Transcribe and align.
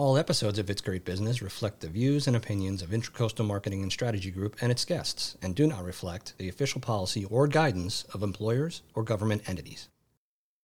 All 0.00 0.16
episodes 0.16 0.58
of 0.58 0.70
It's 0.70 0.80
Great 0.80 1.04
Business 1.04 1.42
reflect 1.42 1.80
the 1.80 1.88
views 1.88 2.26
and 2.26 2.34
opinions 2.34 2.80
of 2.80 2.88
Intracoastal 2.88 3.46
Marketing 3.46 3.82
and 3.82 3.92
Strategy 3.92 4.30
Group 4.30 4.56
and 4.62 4.72
its 4.72 4.86
guests 4.86 5.36
and 5.42 5.54
do 5.54 5.66
not 5.66 5.84
reflect 5.84 6.32
the 6.38 6.48
official 6.48 6.80
policy 6.80 7.26
or 7.26 7.46
guidance 7.46 8.04
of 8.14 8.22
employers 8.22 8.80
or 8.94 9.02
government 9.02 9.46
entities. 9.46 9.90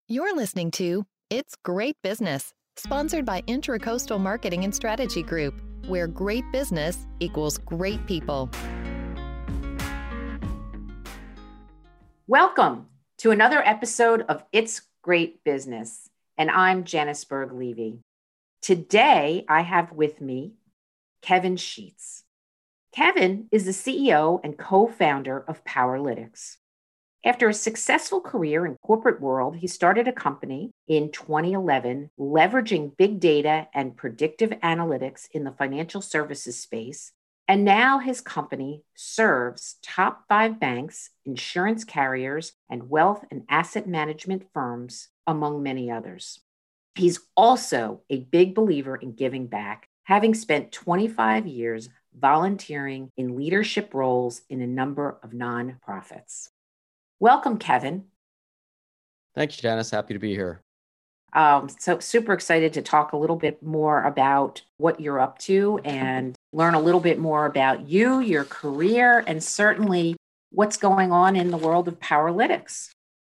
You're 0.08 0.34
listening 0.34 0.70
to 0.70 1.04
It's 1.28 1.54
Great 1.62 1.98
Business, 2.02 2.54
sponsored 2.76 3.26
by 3.26 3.42
Intracoastal 3.42 4.18
Marketing 4.18 4.64
and 4.64 4.74
Strategy 4.74 5.22
Group, 5.22 5.60
where 5.86 6.06
great 6.06 6.50
business 6.50 7.06
equals 7.20 7.58
great 7.58 8.06
people. 8.06 8.48
Welcome 12.26 12.86
to 13.18 13.32
another 13.32 13.60
episode 13.66 14.22
of 14.30 14.44
It's 14.52 14.80
Great 15.02 15.44
Business, 15.44 16.08
and 16.38 16.50
I'm 16.50 16.84
Janice 16.84 17.22
Berg 17.26 17.52
Levy. 17.52 18.00
Today, 18.62 19.44
I 19.48 19.62
have 19.62 19.92
with 19.92 20.20
me 20.20 20.54
Kevin 21.22 21.56
Sheets. 21.56 22.24
Kevin 22.92 23.48
is 23.52 23.64
the 23.64 23.70
CEO 23.72 24.40
and 24.42 24.58
co 24.58 24.86
founder 24.86 25.44
of 25.46 25.64
Powerlytics. 25.64 26.56
After 27.24 27.48
a 27.48 27.54
successful 27.54 28.20
career 28.20 28.64
in 28.64 28.76
corporate 28.82 29.20
world, 29.20 29.56
he 29.56 29.66
started 29.66 30.06
a 30.06 30.12
company 30.12 30.70
in 30.86 31.10
2011 31.10 32.10
leveraging 32.18 32.96
big 32.96 33.20
data 33.20 33.66
and 33.74 33.96
predictive 33.96 34.50
analytics 34.62 35.28
in 35.32 35.44
the 35.44 35.50
financial 35.50 36.00
services 36.00 36.60
space. 36.60 37.12
And 37.48 37.64
now 37.64 37.98
his 37.98 38.20
company 38.20 38.82
serves 38.94 39.76
top 39.82 40.24
five 40.28 40.58
banks, 40.58 41.10
insurance 41.24 41.84
carriers, 41.84 42.52
and 42.70 42.88
wealth 42.88 43.24
and 43.30 43.42
asset 43.48 43.86
management 43.86 44.44
firms, 44.52 45.08
among 45.26 45.62
many 45.62 45.90
others. 45.90 46.40
He's 46.96 47.20
also 47.36 48.00
a 48.08 48.20
big 48.20 48.54
believer 48.54 48.96
in 48.96 49.12
giving 49.12 49.46
back, 49.46 49.88
having 50.04 50.34
spent 50.34 50.72
25 50.72 51.46
years 51.46 51.90
volunteering 52.18 53.10
in 53.18 53.36
leadership 53.36 53.92
roles 53.92 54.40
in 54.48 54.62
a 54.62 54.66
number 54.66 55.18
of 55.22 55.30
nonprofits. 55.30 56.48
Welcome, 57.20 57.58
Kevin. 57.58 58.04
Thanks, 59.34 59.56
Janice. 59.56 59.90
Happy 59.90 60.14
to 60.14 60.18
be 60.18 60.32
here. 60.32 60.62
Um, 61.34 61.68
so, 61.68 61.98
super 61.98 62.32
excited 62.32 62.72
to 62.74 62.82
talk 62.82 63.12
a 63.12 63.16
little 63.18 63.36
bit 63.36 63.62
more 63.62 64.02
about 64.04 64.62
what 64.78 65.00
you're 65.00 65.20
up 65.20 65.38
to 65.40 65.78
and 65.84 66.34
learn 66.54 66.74
a 66.74 66.80
little 66.80 67.00
bit 67.00 67.18
more 67.18 67.44
about 67.44 67.86
you, 67.86 68.20
your 68.20 68.44
career, 68.44 69.22
and 69.26 69.44
certainly 69.44 70.16
what's 70.50 70.78
going 70.78 71.12
on 71.12 71.36
in 71.36 71.50
the 71.50 71.58
world 71.58 71.88
of 71.88 71.98
Powerlytics. 72.00 72.88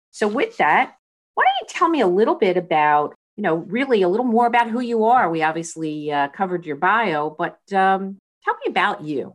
So, 0.09 0.27
with 0.27 0.57
that, 0.57 0.95
why 1.35 1.43
don't 1.43 1.69
you 1.69 1.77
tell 1.77 1.89
me 1.89 2.01
a 2.01 2.07
little 2.07 2.35
bit 2.35 2.57
about 2.57 3.13
you 3.41 3.47
know, 3.47 3.55
really 3.55 4.03
a 4.03 4.07
little 4.07 4.27
more 4.27 4.45
about 4.45 4.69
who 4.69 4.81
you 4.81 5.05
are. 5.05 5.27
We 5.31 5.41
obviously 5.41 6.11
uh, 6.11 6.27
covered 6.27 6.63
your 6.63 6.75
bio, 6.75 7.35
but 7.35 7.57
um, 7.73 8.19
tell 8.45 8.53
me 8.63 8.69
about 8.69 9.01
you. 9.03 9.33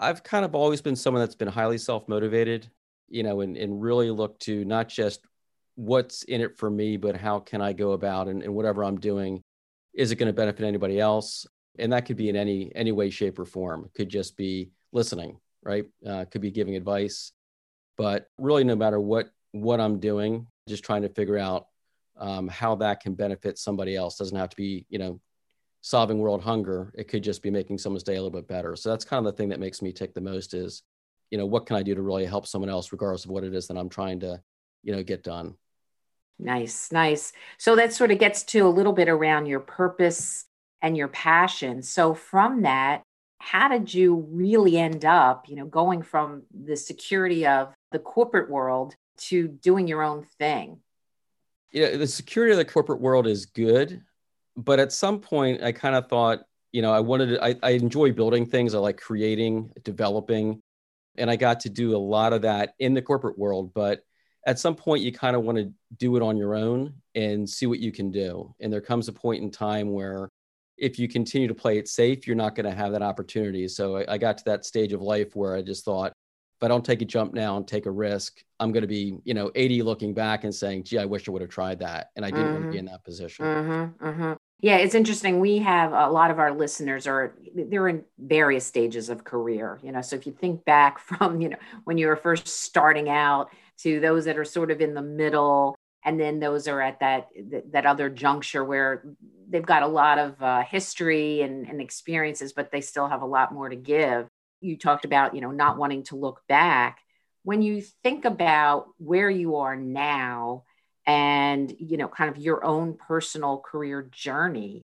I've 0.00 0.22
kind 0.22 0.42
of 0.42 0.54
always 0.54 0.80
been 0.80 0.96
someone 0.96 1.20
that's 1.20 1.34
been 1.34 1.48
highly 1.48 1.76
self 1.76 2.08
motivated, 2.08 2.66
you 3.10 3.22
know, 3.22 3.42
and, 3.42 3.58
and 3.58 3.82
really 3.82 4.10
look 4.10 4.38
to 4.40 4.64
not 4.64 4.88
just 4.88 5.20
what's 5.74 6.22
in 6.22 6.40
it 6.40 6.56
for 6.56 6.70
me, 6.70 6.96
but 6.96 7.14
how 7.14 7.40
can 7.40 7.60
I 7.60 7.74
go 7.74 7.92
about 7.92 8.26
and, 8.26 8.42
and 8.42 8.54
whatever 8.54 8.82
I'm 8.82 8.98
doing, 8.98 9.42
is 9.92 10.10
it 10.10 10.16
going 10.16 10.28
to 10.28 10.32
benefit 10.32 10.64
anybody 10.64 10.98
else? 10.98 11.46
And 11.78 11.92
that 11.92 12.06
could 12.06 12.16
be 12.16 12.30
in 12.30 12.36
any 12.36 12.72
any 12.74 12.92
way, 12.92 13.10
shape, 13.10 13.38
or 13.38 13.44
form. 13.44 13.84
It 13.84 13.92
could 13.92 14.08
just 14.08 14.34
be 14.34 14.70
listening, 14.92 15.40
right? 15.62 15.84
Uh, 16.08 16.24
could 16.24 16.40
be 16.40 16.50
giving 16.50 16.74
advice, 16.74 17.32
but 17.98 18.28
really, 18.38 18.64
no 18.64 18.76
matter 18.76 18.98
what 18.98 19.28
what 19.52 19.78
I'm 19.78 20.00
doing, 20.00 20.46
just 20.66 20.84
trying 20.84 21.02
to 21.02 21.10
figure 21.10 21.36
out 21.36 21.66
um, 22.16 22.48
how 22.48 22.74
that 22.76 23.00
can 23.00 23.14
benefit 23.14 23.58
somebody 23.58 23.96
else. 23.96 24.16
Doesn't 24.16 24.36
have 24.36 24.50
to 24.50 24.56
be, 24.56 24.86
you 24.88 24.98
know, 24.98 25.20
solving 25.80 26.18
world 26.18 26.42
hunger. 26.42 26.92
It 26.96 27.08
could 27.08 27.22
just 27.22 27.42
be 27.42 27.50
making 27.50 27.78
someone's 27.78 28.02
day 28.02 28.14
a 28.14 28.22
little 28.22 28.30
bit 28.30 28.48
better. 28.48 28.74
So 28.76 28.90
that's 28.90 29.04
kind 29.04 29.26
of 29.26 29.32
the 29.32 29.36
thing 29.36 29.50
that 29.50 29.60
makes 29.60 29.82
me 29.82 29.92
tick 29.92 30.14
the 30.14 30.20
most 30.20 30.54
is, 30.54 30.82
you 31.30 31.38
know, 31.38 31.46
what 31.46 31.66
can 31.66 31.76
I 31.76 31.82
do 31.82 31.94
to 31.94 32.02
really 32.02 32.24
help 32.24 32.46
someone 32.46 32.70
else, 32.70 32.92
regardless 32.92 33.24
of 33.24 33.30
what 33.30 33.44
it 33.44 33.54
is 33.54 33.66
that 33.66 33.76
I'm 33.76 33.88
trying 33.88 34.20
to, 34.20 34.40
you 34.82 34.94
know, 34.94 35.02
get 35.02 35.22
done. 35.22 35.54
Nice, 36.38 36.90
nice. 36.90 37.32
So 37.58 37.76
that 37.76 37.92
sort 37.92 38.10
of 38.10 38.18
gets 38.18 38.42
to 38.44 38.60
a 38.60 38.68
little 38.68 38.92
bit 38.92 39.08
around 39.08 39.46
your 39.46 39.60
purpose 39.60 40.46
and 40.82 40.96
your 40.96 41.08
passion. 41.08 41.82
So 41.82 42.14
from 42.14 42.62
that, 42.62 43.02
how 43.38 43.68
did 43.68 43.92
you 43.92 44.26
really 44.30 44.78
end 44.78 45.04
up, 45.04 45.48
you 45.48 45.56
know, 45.56 45.66
going 45.66 46.02
from 46.02 46.44
the 46.50 46.76
security 46.76 47.46
of 47.46 47.74
the 47.92 47.98
corporate 47.98 48.50
world 48.50 48.94
to 49.16 49.48
doing 49.48 49.86
your 49.86 50.02
own 50.02 50.26
thing? 50.38 50.78
You 51.74 51.82
know, 51.82 51.96
the 51.98 52.06
security 52.06 52.52
of 52.52 52.58
the 52.58 52.64
corporate 52.64 53.00
world 53.00 53.26
is 53.26 53.46
good, 53.46 54.00
but 54.56 54.78
at 54.78 54.92
some 54.92 55.20
point 55.20 55.62
I 55.62 55.72
kind 55.72 55.96
of 55.96 56.08
thought, 56.08 56.44
you 56.70 56.82
know, 56.82 56.92
I 56.92 57.00
wanted 57.00 57.26
to, 57.30 57.44
I, 57.44 57.56
I 57.64 57.70
enjoy 57.70 58.12
building 58.12 58.46
things. 58.46 58.74
I 58.74 58.78
like 58.78 58.96
creating, 58.96 59.72
developing, 59.82 60.62
and 61.16 61.28
I 61.28 61.34
got 61.34 61.60
to 61.60 61.68
do 61.68 61.96
a 61.96 61.98
lot 61.98 62.32
of 62.32 62.42
that 62.42 62.74
in 62.78 62.94
the 62.94 63.02
corporate 63.02 63.36
world. 63.36 63.74
But 63.74 64.02
at 64.46 64.60
some 64.60 64.76
point 64.76 65.02
you 65.02 65.10
kind 65.10 65.34
of 65.34 65.42
want 65.42 65.58
to 65.58 65.72
do 65.96 66.14
it 66.16 66.22
on 66.22 66.36
your 66.36 66.54
own 66.54 66.94
and 67.16 67.48
see 67.48 67.66
what 67.66 67.80
you 67.80 67.90
can 67.90 68.12
do. 68.12 68.54
And 68.60 68.72
there 68.72 68.80
comes 68.80 69.08
a 69.08 69.12
point 69.12 69.42
in 69.42 69.50
time 69.50 69.92
where 69.92 70.28
if 70.78 70.96
you 70.96 71.08
continue 71.08 71.48
to 71.48 71.54
play 71.54 71.78
it 71.78 71.88
safe, 71.88 72.24
you're 72.24 72.36
not 72.36 72.54
going 72.54 72.70
to 72.70 72.76
have 72.76 72.92
that 72.92 73.02
opportunity. 73.02 73.66
So 73.66 73.96
I, 73.96 74.14
I 74.14 74.18
got 74.18 74.38
to 74.38 74.44
that 74.44 74.64
stage 74.64 74.92
of 74.92 75.02
life 75.02 75.34
where 75.34 75.56
I 75.56 75.62
just 75.62 75.84
thought, 75.84 76.12
I 76.62 76.68
don't 76.68 76.84
take 76.84 77.02
a 77.02 77.04
jump 77.04 77.34
now 77.34 77.56
and 77.56 77.66
take 77.66 77.86
a 77.86 77.90
risk, 77.90 78.42
I'm 78.60 78.72
going 78.72 78.82
to 78.82 78.88
be, 78.88 79.18
you 79.24 79.34
know, 79.34 79.50
80 79.54 79.82
looking 79.82 80.14
back 80.14 80.44
and 80.44 80.54
saying, 80.54 80.84
gee, 80.84 80.98
I 80.98 81.04
wish 81.04 81.28
I 81.28 81.32
would 81.32 81.42
have 81.42 81.50
tried 81.50 81.80
that. 81.80 82.10
And 82.16 82.24
I 82.24 82.30
didn't 82.30 82.46
mm-hmm. 82.46 82.54
want 82.54 82.64
to 82.66 82.70
be 82.72 82.78
in 82.78 82.86
that 82.86 83.04
position. 83.04 83.44
Mm-hmm, 83.44 84.06
mm-hmm. 84.06 84.32
Yeah, 84.60 84.76
it's 84.76 84.94
interesting. 84.94 85.40
We 85.40 85.58
have 85.58 85.92
a 85.92 86.08
lot 86.08 86.30
of 86.30 86.38
our 86.38 86.54
listeners 86.54 87.06
are 87.06 87.34
they're 87.54 87.88
in 87.88 88.04
various 88.18 88.64
stages 88.64 89.10
of 89.10 89.24
career, 89.24 89.78
you 89.82 89.92
know. 89.92 90.00
So 90.00 90.16
if 90.16 90.26
you 90.26 90.32
think 90.32 90.64
back 90.64 90.98
from, 91.00 91.40
you 91.40 91.50
know, 91.50 91.58
when 91.84 91.98
you 91.98 92.06
were 92.06 92.16
first 92.16 92.48
starting 92.48 93.10
out 93.10 93.50
to 93.80 94.00
those 94.00 94.24
that 94.24 94.38
are 94.38 94.44
sort 94.44 94.70
of 94.70 94.80
in 94.80 94.94
the 94.94 95.02
middle, 95.02 95.76
and 96.02 96.18
then 96.18 96.40
those 96.40 96.66
are 96.66 96.80
at 96.80 97.00
that 97.00 97.28
that 97.72 97.84
other 97.84 98.08
juncture 98.08 98.64
where 98.64 99.04
they've 99.50 99.66
got 99.66 99.82
a 99.82 99.86
lot 99.86 100.18
of 100.18 100.42
uh, 100.42 100.62
history 100.62 101.42
and, 101.42 101.68
and 101.68 101.80
experiences, 101.80 102.54
but 102.54 102.70
they 102.70 102.80
still 102.80 103.08
have 103.08 103.20
a 103.20 103.26
lot 103.26 103.52
more 103.52 103.68
to 103.68 103.76
give 103.76 104.28
you 104.64 104.76
talked 104.76 105.04
about, 105.04 105.34
you 105.34 105.40
know, 105.40 105.50
not 105.50 105.76
wanting 105.76 106.04
to 106.04 106.16
look 106.16 106.42
back. 106.48 107.00
When 107.42 107.62
you 107.62 107.82
think 108.02 108.24
about 108.24 108.86
where 108.98 109.30
you 109.30 109.56
are 109.56 109.76
now 109.76 110.64
and, 111.06 111.74
you 111.78 111.96
know, 111.96 112.08
kind 112.08 112.30
of 112.30 112.42
your 112.42 112.64
own 112.64 112.94
personal 112.94 113.58
career 113.58 114.02
journey, 114.10 114.82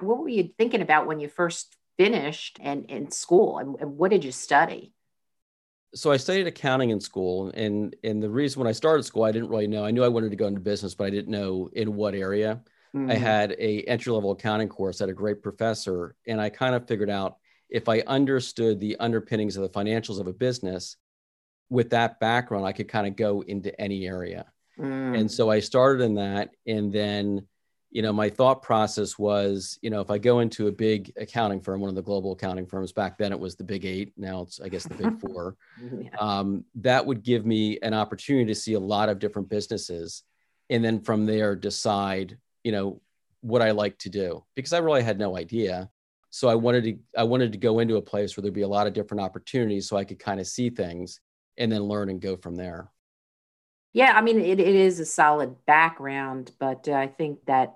what 0.00 0.18
were 0.18 0.28
you 0.28 0.50
thinking 0.58 0.82
about 0.82 1.06
when 1.06 1.20
you 1.20 1.28
first 1.28 1.76
finished 1.96 2.58
and 2.60 2.86
in 2.86 3.10
school 3.10 3.58
and, 3.58 3.76
and 3.80 3.96
what 3.96 4.10
did 4.10 4.24
you 4.24 4.32
study? 4.32 4.92
so 5.94 6.10
I 6.10 6.16
studied 6.16 6.46
accounting 6.46 6.90
in 6.90 7.00
school, 7.00 7.50
and 7.54 7.94
and 8.02 8.22
the 8.22 8.30
reason 8.30 8.60
when 8.60 8.68
I 8.68 8.72
started 8.72 9.02
school, 9.02 9.24
I 9.24 9.32
didn't 9.32 9.50
really 9.50 9.66
know. 9.66 9.84
I 9.84 9.90
knew 9.90 10.02
I 10.02 10.08
wanted 10.08 10.30
to 10.30 10.36
go 10.36 10.46
into 10.46 10.60
business, 10.60 10.94
but 10.94 11.04
I 11.04 11.10
didn't 11.10 11.30
know 11.30 11.68
in 11.72 11.94
what 11.94 12.14
area. 12.14 12.62
Mm-hmm. 12.94 13.10
I 13.10 13.14
had 13.14 13.52
a 13.58 13.82
entry 13.82 14.12
level 14.12 14.32
accounting 14.32 14.68
course 14.68 15.00
at 15.00 15.08
a 15.08 15.14
great 15.14 15.42
professor, 15.42 16.14
and 16.26 16.40
I 16.40 16.50
kind 16.50 16.74
of 16.74 16.86
figured 16.86 17.10
out 17.10 17.36
if 17.68 17.88
I 17.88 18.00
understood 18.00 18.80
the 18.80 18.96
underpinnings 19.00 19.56
of 19.56 19.62
the 19.62 19.68
financials 19.68 20.20
of 20.20 20.26
a 20.26 20.32
business 20.32 20.96
with 21.70 21.90
that 21.90 22.20
background, 22.20 22.66
I 22.66 22.72
could 22.72 22.88
kind 22.88 23.06
of 23.06 23.16
go 23.16 23.42
into 23.42 23.78
any 23.80 24.06
area. 24.06 24.46
Mm. 24.78 25.18
And 25.18 25.30
so 25.30 25.50
I 25.50 25.60
started 25.60 26.02
in 26.02 26.14
that. 26.16 26.50
And 26.66 26.92
then, 26.92 27.46
you 27.90 28.02
know, 28.02 28.12
my 28.12 28.28
thought 28.28 28.62
process 28.62 29.18
was, 29.18 29.78
you 29.82 29.90
know, 29.90 30.00
if 30.00 30.10
I 30.10 30.18
go 30.18 30.40
into 30.40 30.68
a 30.68 30.72
big 30.72 31.12
accounting 31.16 31.60
firm, 31.60 31.80
one 31.80 31.88
of 31.88 31.94
the 31.94 32.02
global 32.02 32.32
accounting 32.32 32.66
firms, 32.66 32.92
back 32.92 33.16
then 33.16 33.32
it 33.32 33.40
was 33.40 33.56
the 33.56 33.64
big 33.64 33.84
eight, 33.84 34.12
now 34.16 34.42
it's, 34.42 34.60
I 34.60 34.68
guess, 34.68 34.84
the 34.84 34.94
big 34.94 35.20
four, 35.26 35.56
yeah. 35.80 36.10
um, 36.18 36.64
that 36.76 37.04
would 37.04 37.22
give 37.22 37.46
me 37.46 37.78
an 37.82 37.94
opportunity 37.94 38.46
to 38.46 38.54
see 38.54 38.74
a 38.74 38.80
lot 38.80 39.08
of 39.08 39.18
different 39.18 39.48
businesses. 39.48 40.22
And 40.68 40.84
then 40.84 41.00
from 41.00 41.26
there, 41.26 41.54
decide, 41.54 42.38
you 42.64 42.72
know, 42.72 43.00
what 43.42 43.60
I 43.60 43.72
like 43.72 43.98
to 43.98 44.08
do 44.08 44.44
because 44.54 44.72
I 44.72 44.78
really 44.78 45.02
had 45.02 45.18
no 45.18 45.36
idea 45.36 45.90
so 46.32 46.48
i 46.48 46.54
wanted 46.54 46.82
to 46.82 46.96
i 47.16 47.22
wanted 47.22 47.52
to 47.52 47.58
go 47.58 47.78
into 47.78 47.96
a 47.96 48.02
place 48.02 48.36
where 48.36 48.42
there'd 48.42 48.54
be 48.54 48.62
a 48.62 48.68
lot 48.68 48.86
of 48.86 48.92
different 48.92 49.20
opportunities 49.20 49.88
so 49.88 49.96
i 49.96 50.04
could 50.04 50.18
kind 50.18 50.40
of 50.40 50.46
see 50.46 50.70
things 50.70 51.20
and 51.58 51.70
then 51.70 51.82
learn 51.82 52.08
and 52.08 52.22
go 52.22 52.36
from 52.36 52.56
there. 52.56 52.90
Yeah 53.92 54.12
i 54.14 54.22
mean 54.22 54.40
it, 54.40 54.58
it 54.58 54.74
is 54.74 54.98
a 54.98 55.06
solid 55.06 55.54
background 55.66 56.50
but 56.58 56.88
uh, 56.88 56.94
i 56.94 57.06
think 57.06 57.44
that 57.46 57.74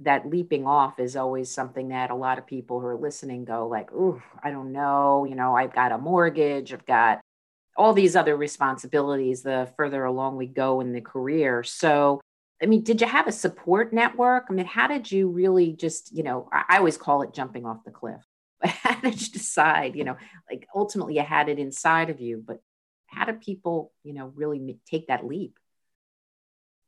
that 0.00 0.30
leaping 0.30 0.64
off 0.64 1.00
is 1.00 1.16
always 1.16 1.52
something 1.52 1.88
that 1.88 2.10
a 2.10 2.14
lot 2.14 2.38
of 2.38 2.46
people 2.46 2.80
who 2.80 2.86
are 2.86 2.96
listening 2.96 3.44
go 3.44 3.66
like 3.66 3.92
ooh 3.92 4.22
i 4.42 4.50
don't 4.50 4.72
know 4.72 5.26
you 5.28 5.34
know 5.34 5.56
i've 5.56 5.74
got 5.74 5.90
a 5.90 5.98
mortgage 5.98 6.72
i've 6.72 6.86
got 6.86 7.20
all 7.78 7.94
these 7.94 8.16
other 8.16 8.36
responsibilities 8.36 9.42
the 9.42 9.72
further 9.76 10.04
along 10.04 10.36
we 10.36 10.46
go 10.46 10.80
in 10.80 10.92
the 10.92 11.00
career. 11.00 11.62
So 11.62 12.20
I 12.62 12.66
mean, 12.66 12.82
did 12.82 13.00
you 13.00 13.06
have 13.06 13.28
a 13.28 13.32
support 13.32 13.92
network? 13.92 14.46
I 14.50 14.52
mean, 14.52 14.66
how 14.66 14.88
did 14.88 15.10
you 15.10 15.28
really 15.28 15.72
just, 15.72 16.14
you 16.14 16.22
know, 16.22 16.48
I 16.52 16.78
always 16.78 16.96
call 16.96 17.22
it 17.22 17.32
jumping 17.32 17.64
off 17.64 17.84
the 17.84 17.90
cliff. 17.90 18.20
But 18.60 18.70
how 18.82 19.00
did 19.00 19.20
you 19.20 19.28
decide, 19.32 19.94
you 19.94 20.04
know, 20.04 20.16
like 20.50 20.66
ultimately 20.74 21.14
you 21.14 21.22
had 21.22 21.48
it 21.48 21.58
inside 21.58 22.10
of 22.10 22.20
you, 22.20 22.42
but 22.44 22.60
how 23.06 23.24
do 23.24 23.32
people, 23.34 23.92
you 24.02 24.12
know, 24.12 24.32
really 24.34 24.78
take 24.90 25.06
that 25.08 25.26
leap? 25.26 25.58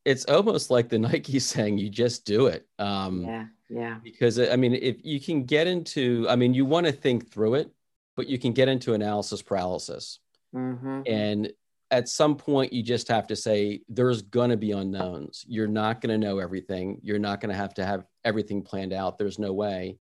It's 0.05 0.25
almost 0.25 0.71
like 0.71 0.89
the 0.89 0.99
Nike 1.01 1.39
saying, 1.39 1.79
you 1.79 1.89
just 1.89 2.25
do 2.25 2.47
it. 2.47 2.67
Um, 2.79 3.25
yeah. 3.25 3.47
Yeah. 3.69 3.99
Because 4.03 4.41
I 4.41 4.57
mean, 4.57 4.75
if 4.75 4.97
you 5.05 5.21
can 5.21 5.45
get 5.45 5.69
into, 5.69 6.27
I 6.29 6.35
mean, 6.35 6.55
you 6.55 6.65
want 6.65 6.87
to 6.87 6.93
think 6.93 7.31
through 7.31 7.55
it, 7.55 7.71
but 8.17 8.27
you 8.27 8.39
can 8.39 8.53
get 8.53 8.69
into 8.69 8.95
analysis 8.95 9.43
paralysis. 9.43 10.19
Mm-hmm. 10.55 11.03
And 11.07 11.53
at 11.91 12.09
some 12.09 12.37
point, 12.37 12.73
you 12.73 12.83
just 12.83 13.09
have 13.09 13.27
to 13.29 13.37
say, 13.37 13.81
there's 13.89 14.23
going 14.23 14.51
to 14.51 14.57
be 14.57 14.73
unknowns. 14.73 15.45
You're 15.49 15.67
not 15.67 16.01
going 16.01 16.19
to 16.19 16.27
know 16.27 16.39
everything. 16.39 17.01
You're 17.03 17.19
not 17.19 17.41
going 17.41 17.51
to 17.51 17.57
have 17.57 17.75
to 17.75 17.85
have 17.85 18.05
everything 18.25 18.63
planned 18.63 18.93
out. 18.93 19.19
There's 19.19 19.39
no 19.39 19.53
way. 19.53 19.99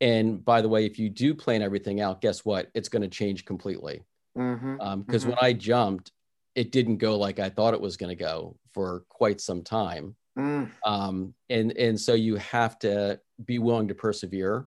And 0.00 0.44
by 0.44 0.60
the 0.60 0.68
way, 0.68 0.84
if 0.84 0.98
you 0.98 1.08
do 1.08 1.34
plan 1.34 1.62
everything 1.62 2.00
out, 2.00 2.20
guess 2.20 2.44
what? 2.44 2.68
It's 2.74 2.88
going 2.88 3.02
to 3.02 3.08
change 3.08 3.44
completely. 3.44 4.02
Because 4.34 4.58
mm-hmm. 4.58 4.80
um, 4.80 5.04
mm-hmm. 5.04 5.28
when 5.28 5.38
I 5.40 5.52
jumped, 5.52 6.12
it 6.54 6.70
didn't 6.70 6.98
go 6.98 7.16
like 7.16 7.38
I 7.38 7.48
thought 7.48 7.74
it 7.74 7.80
was 7.80 7.96
going 7.96 8.10
to 8.10 8.22
go 8.22 8.56
for 8.74 9.04
quite 9.08 9.40
some 9.40 9.62
time. 9.62 10.16
Mm. 10.38 10.70
Um, 10.84 11.34
and 11.50 11.76
and 11.76 12.00
so 12.00 12.14
you 12.14 12.36
have 12.36 12.78
to 12.80 13.20
be 13.44 13.58
willing 13.58 13.88
to 13.88 13.94
persevere. 13.94 14.66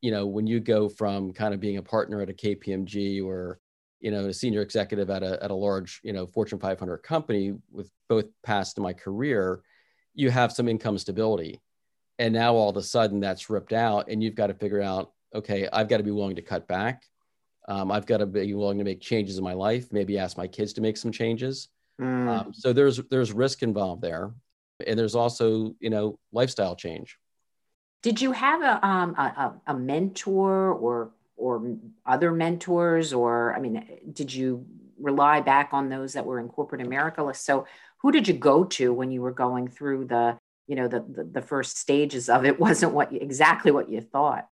You 0.00 0.10
know, 0.10 0.26
when 0.26 0.46
you 0.46 0.58
go 0.58 0.88
from 0.88 1.32
kind 1.32 1.54
of 1.54 1.60
being 1.60 1.76
a 1.76 1.82
partner 1.82 2.20
at 2.20 2.30
a 2.30 2.34
KPMG 2.34 3.24
or 3.24 3.60
you 4.02 4.10
know 4.10 4.26
a 4.26 4.34
senior 4.34 4.60
executive 4.60 5.08
at 5.08 5.22
a 5.22 5.42
at 5.42 5.50
a 5.50 5.54
large 5.54 6.00
you 6.02 6.12
know 6.12 6.26
Fortune 6.26 6.58
500 6.58 6.98
company 6.98 7.54
with 7.70 7.90
both 8.08 8.26
past 8.42 8.76
in 8.76 8.82
my 8.82 8.92
career, 8.92 9.62
you 10.14 10.30
have 10.30 10.52
some 10.52 10.68
income 10.68 10.98
stability. 10.98 11.60
And 12.18 12.34
now 12.34 12.54
all 12.54 12.68
of 12.68 12.76
a 12.76 12.82
sudden 12.82 13.20
that's 13.20 13.48
ripped 13.48 13.72
out 13.72 14.08
and 14.08 14.22
you've 14.22 14.34
got 14.34 14.48
to 14.48 14.54
figure 14.54 14.82
out 14.82 15.12
okay 15.34 15.66
i've 15.72 15.88
got 15.88 15.96
to 15.96 16.02
be 16.02 16.10
willing 16.10 16.36
to 16.36 16.42
cut 16.42 16.68
back. 16.68 17.04
Um, 17.68 17.90
i've 17.92 18.06
got 18.06 18.18
to 18.18 18.26
be 18.26 18.52
willing 18.54 18.78
to 18.78 18.84
make 18.84 19.00
changes 19.00 19.38
in 19.38 19.44
my 19.44 19.54
life 19.54 19.92
maybe 19.92 20.18
ask 20.18 20.36
my 20.36 20.48
kids 20.48 20.72
to 20.74 20.80
make 20.80 20.96
some 20.96 21.12
changes. 21.12 21.68
Mm. 22.00 22.28
um, 22.28 22.54
so 22.54 22.72
there's 22.72 22.98
there's 23.10 23.32
risk 23.32 23.62
involved 23.62 24.02
there. 24.02 24.32
And 24.84 24.98
there's 24.98 25.14
also 25.14 25.74
you 25.78 25.90
know 25.90 26.18
lifestyle 26.32 26.74
change. 26.74 27.18
Did 28.02 28.20
you 28.20 28.32
have 28.32 28.62
a, 28.62 28.84
um, 28.84 29.14
a, 29.14 29.52
a 29.68 29.74
mentor 29.74 30.72
or 30.72 31.12
or 31.36 31.76
other 32.06 32.32
mentors 32.32 33.12
or 33.12 33.54
i 33.54 33.60
mean 33.60 33.84
did 34.12 34.32
you 34.32 34.66
rely 35.02 35.40
back 35.40 35.70
on 35.72 35.88
those 35.88 36.12
that 36.14 36.24
were 36.24 36.40
in 36.40 36.48
corporate 36.48 36.80
america? 36.80 37.28
So 37.34 37.66
who 37.98 38.12
did 38.12 38.26
you 38.26 38.34
go 38.34 38.64
to 38.64 38.92
when 38.92 39.10
you 39.10 39.20
were 39.20 39.32
going 39.32 39.68
through 39.68 40.06
the 40.06 40.38
you 40.68 40.76
know 40.76 40.88
the, 40.88 41.00
the, 41.00 41.24
the 41.24 41.42
first 41.42 41.76
stages 41.76 42.28
of 42.28 42.44
it? 42.44 42.58
Wasn't 42.60 42.92
what 42.92 43.12
you, 43.12 43.18
exactly 43.20 43.72
what 43.72 43.90
you 43.90 44.00
thought. 44.00 44.46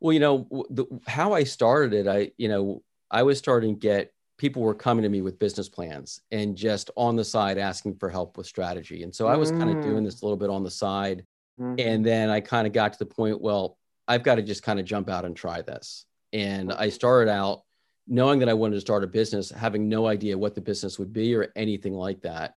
Well 0.00 0.12
you 0.12 0.20
know 0.20 0.46
the, 0.70 0.86
how 1.06 1.32
i 1.32 1.44
started 1.44 1.92
it 1.94 2.08
i 2.08 2.32
you 2.36 2.48
know 2.48 2.82
i 3.10 3.22
was 3.22 3.38
starting 3.38 3.74
to 3.74 3.80
get 3.80 4.12
people 4.38 4.62
were 4.62 4.74
coming 4.74 5.02
to 5.02 5.08
me 5.08 5.20
with 5.20 5.38
business 5.38 5.68
plans 5.68 6.22
and 6.30 6.56
just 6.56 6.90
on 6.96 7.14
the 7.14 7.24
side 7.24 7.58
asking 7.58 7.94
for 7.96 8.08
help 8.08 8.38
with 8.38 8.46
strategy. 8.46 9.02
And 9.02 9.14
so 9.14 9.26
i 9.26 9.36
was 9.36 9.52
mm. 9.52 9.58
kind 9.58 9.76
of 9.76 9.84
doing 9.84 10.04
this 10.04 10.22
a 10.22 10.24
little 10.24 10.38
bit 10.38 10.50
on 10.50 10.64
the 10.64 10.70
side. 10.70 11.24
Mm. 11.60 11.78
and 11.78 12.06
then 12.06 12.30
i 12.30 12.40
kind 12.40 12.66
of 12.66 12.72
got 12.72 12.94
to 12.94 12.98
the 12.98 13.04
point 13.04 13.38
well 13.38 13.76
i've 14.10 14.22
got 14.22 14.34
to 14.34 14.42
just 14.42 14.62
kind 14.62 14.78
of 14.78 14.84
jump 14.84 15.08
out 15.08 15.24
and 15.24 15.36
try 15.36 15.62
this 15.62 16.04
and 16.32 16.72
i 16.72 16.88
started 16.88 17.30
out 17.30 17.62
knowing 18.06 18.38
that 18.38 18.48
i 18.48 18.54
wanted 18.54 18.74
to 18.74 18.80
start 18.80 19.04
a 19.04 19.06
business 19.06 19.50
having 19.50 19.88
no 19.88 20.06
idea 20.06 20.36
what 20.36 20.54
the 20.54 20.60
business 20.60 20.98
would 20.98 21.12
be 21.12 21.34
or 21.34 21.52
anything 21.56 21.94
like 21.94 22.20
that 22.22 22.54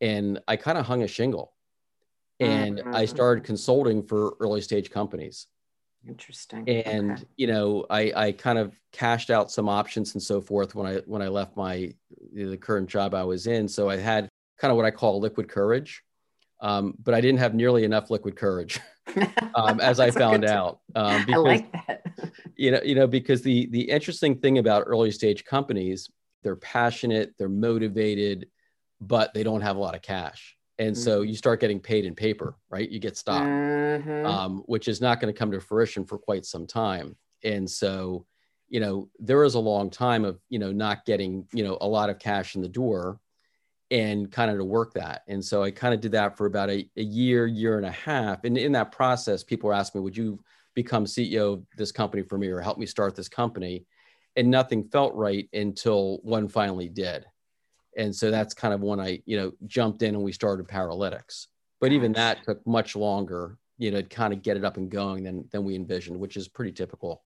and 0.00 0.40
i 0.48 0.56
kind 0.56 0.78
of 0.78 0.84
hung 0.84 1.02
a 1.02 1.08
shingle 1.08 1.54
and 2.40 2.78
mm-hmm. 2.78 2.94
I 2.94 3.04
started 3.04 3.44
consulting 3.44 4.02
for 4.02 4.34
early 4.40 4.60
stage 4.60 4.90
companies. 4.90 5.46
Interesting. 6.06 6.68
And 6.68 7.12
okay. 7.12 7.24
you 7.36 7.46
know, 7.46 7.86
I 7.88 8.12
I 8.14 8.32
kind 8.32 8.58
of 8.58 8.78
cashed 8.92 9.30
out 9.30 9.50
some 9.50 9.68
options 9.68 10.14
and 10.14 10.22
so 10.22 10.40
forth 10.40 10.74
when 10.74 10.86
I 10.86 10.96
when 11.06 11.22
I 11.22 11.28
left 11.28 11.56
my 11.56 11.94
the 12.32 12.56
current 12.56 12.88
job 12.88 13.14
I 13.14 13.24
was 13.24 13.46
in. 13.46 13.68
So 13.68 13.88
I 13.88 13.96
had 13.96 14.28
kind 14.58 14.70
of 14.70 14.76
what 14.76 14.84
I 14.84 14.90
call 14.90 15.20
liquid 15.20 15.48
courage, 15.48 16.02
um, 16.64 16.94
but 17.02 17.14
I 17.14 17.20
didn't 17.20 17.38
have 17.38 17.54
nearly 17.54 17.84
enough 17.84 18.10
liquid 18.10 18.36
courage, 18.36 18.80
um, 19.54 19.80
as 19.80 20.00
I 20.00 20.10
found 20.10 20.44
out. 20.44 20.80
Um, 20.94 21.24
because, 21.24 21.34
I 21.34 21.48
like 21.48 21.72
that. 21.72 22.02
you 22.56 22.70
know, 22.70 22.80
you 22.82 22.94
know, 22.94 23.06
because 23.06 23.42
the 23.42 23.66
the 23.66 23.82
interesting 23.82 24.36
thing 24.38 24.58
about 24.58 24.84
early 24.86 25.10
stage 25.10 25.44
companies, 25.44 26.10
they're 26.42 26.56
passionate, 26.56 27.34
they're 27.38 27.48
motivated, 27.48 28.48
but 29.00 29.32
they 29.34 29.42
don't 29.42 29.60
have 29.60 29.76
a 29.76 29.80
lot 29.80 29.94
of 29.94 30.02
cash 30.02 30.56
and 30.78 30.96
so 30.96 31.20
mm-hmm. 31.20 31.30
you 31.30 31.36
start 31.36 31.60
getting 31.60 31.80
paid 31.80 32.04
in 32.04 32.14
paper 32.14 32.56
right 32.68 32.90
you 32.90 32.98
get 32.98 33.16
stock 33.16 33.42
mm-hmm. 33.42 34.26
um, 34.26 34.62
which 34.66 34.88
is 34.88 35.00
not 35.00 35.20
going 35.20 35.32
to 35.32 35.38
come 35.38 35.50
to 35.50 35.60
fruition 35.60 36.04
for 36.04 36.18
quite 36.18 36.44
some 36.44 36.66
time 36.66 37.16
and 37.42 37.68
so 37.68 38.26
you 38.68 38.80
know 38.80 39.08
there 39.18 39.44
is 39.44 39.54
a 39.54 39.60
long 39.60 39.90
time 39.90 40.24
of 40.24 40.38
you 40.48 40.58
know 40.58 40.72
not 40.72 41.04
getting 41.04 41.46
you 41.52 41.64
know 41.64 41.78
a 41.80 41.86
lot 41.86 42.10
of 42.10 42.18
cash 42.18 42.56
in 42.56 42.62
the 42.62 42.68
door 42.68 43.20
and 43.94 44.32
kind 44.32 44.50
of 44.50 44.58
to 44.58 44.64
work 44.64 44.92
that. 44.94 45.22
And 45.28 45.42
so 45.42 45.62
i 45.62 45.70
kind 45.70 45.94
of 45.94 46.00
did 46.00 46.12
that 46.12 46.36
for 46.36 46.46
about 46.46 46.68
a, 46.68 46.90
a 46.96 47.02
year 47.02 47.46
year 47.46 47.76
and 47.76 47.86
a 47.86 47.92
half. 47.92 48.42
And 48.42 48.58
in 48.58 48.72
that 48.72 48.90
process 48.90 49.44
people 49.44 49.68
were 49.68 49.74
asking 49.74 50.00
me 50.00 50.04
would 50.04 50.16
you 50.16 50.40
become 50.74 51.04
ceo 51.04 51.52
of 51.54 51.66
this 51.76 51.92
company 51.92 52.24
for 52.24 52.36
me 52.36 52.48
or 52.48 52.60
help 52.60 52.76
me 52.76 52.86
start 52.86 53.14
this 53.14 53.28
company? 53.28 53.86
And 54.34 54.50
nothing 54.50 54.88
felt 54.88 55.14
right 55.14 55.48
until 55.52 56.18
one 56.24 56.48
finally 56.48 56.88
did. 56.88 57.24
And 57.96 58.12
so 58.12 58.32
that's 58.32 58.52
kind 58.52 58.74
of 58.74 58.80
when 58.80 58.98
i 58.98 59.22
you 59.26 59.36
know 59.36 59.52
jumped 59.66 60.02
in 60.02 60.16
and 60.16 60.24
we 60.24 60.32
started 60.32 60.66
Powerlytics. 60.66 61.46
But 61.80 61.92
even 61.92 62.12
that 62.12 62.42
took 62.42 62.66
much 62.66 62.96
longer 62.96 63.58
you 63.78 63.92
know 63.92 64.02
to 64.02 64.08
kind 64.08 64.32
of 64.32 64.42
get 64.42 64.56
it 64.56 64.64
up 64.64 64.76
and 64.76 64.90
going 64.90 65.22
than 65.22 65.48
than 65.52 65.64
we 65.64 65.76
envisioned 65.76 66.18
which 66.18 66.36
is 66.36 66.48
pretty 66.48 66.72
typical 66.72 67.22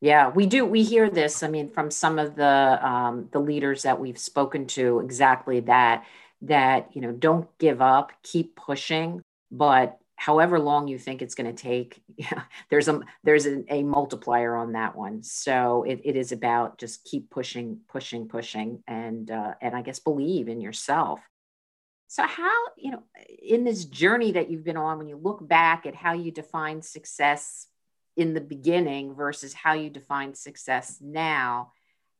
yeah 0.00 0.28
we 0.28 0.46
do 0.46 0.64
we 0.64 0.82
hear 0.82 1.08
this 1.10 1.42
i 1.42 1.48
mean 1.48 1.68
from 1.68 1.90
some 1.90 2.18
of 2.18 2.36
the 2.36 2.86
um, 2.86 3.28
the 3.32 3.38
leaders 3.38 3.82
that 3.82 4.00
we've 4.00 4.18
spoken 4.18 4.66
to 4.66 5.00
exactly 5.00 5.60
that 5.60 6.04
that 6.42 6.88
you 6.94 7.00
know 7.00 7.12
don't 7.12 7.48
give 7.58 7.80
up 7.80 8.12
keep 8.22 8.56
pushing 8.56 9.22
but 9.50 9.98
however 10.16 10.58
long 10.58 10.88
you 10.88 10.98
think 10.98 11.22
it's 11.22 11.34
going 11.34 11.54
to 11.54 11.62
take 11.62 12.02
yeah, 12.16 12.42
there's 12.70 12.88
a 12.88 13.00
there's 13.22 13.46
a, 13.46 13.62
a, 13.72 13.82
multiplier 13.82 14.56
on 14.56 14.72
that 14.72 14.96
one. 14.96 15.22
So 15.22 15.84
it, 15.84 16.00
it 16.04 16.16
is 16.16 16.32
about 16.32 16.78
just 16.78 17.04
keep 17.04 17.30
pushing 17.30 17.80
pushing 17.88 18.26
pushing 18.26 18.82
and 18.88 19.30
uh, 19.30 19.54
and 19.60 19.76
i 19.76 19.82
guess 19.82 19.98
believe 19.98 20.48
in 20.48 20.60
yourself. 20.60 21.20
So 22.08 22.22
how 22.22 22.56
you 22.76 22.92
know 22.92 23.02
in 23.42 23.64
this 23.64 23.84
journey 23.84 24.32
that 24.32 24.50
you've 24.50 24.64
been 24.64 24.76
on 24.76 24.98
when 24.98 25.08
you 25.08 25.16
look 25.16 25.46
back 25.46 25.86
at 25.86 25.94
how 25.94 26.14
you 26.14 26.32
define 26.32 26.80
success 26.82 27.66
in 28.16 28.34
the 28.34 28.40
beginning 28.40 29.14
versus 29.14 29.52
how 29.52 29.74
you 29.74 29.90
define 29.90 30.34
success 30.34 30.98
now 31.00 31.72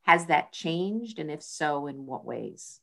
has 0.03 0.27
that 0.27 0.53
changed 0.53 1.19
and 1.19 1.31
if 1.31 1.43
so 1.43 1.87
in 1.87 2.07
what 2.07 2.25
ways 2.25 2.81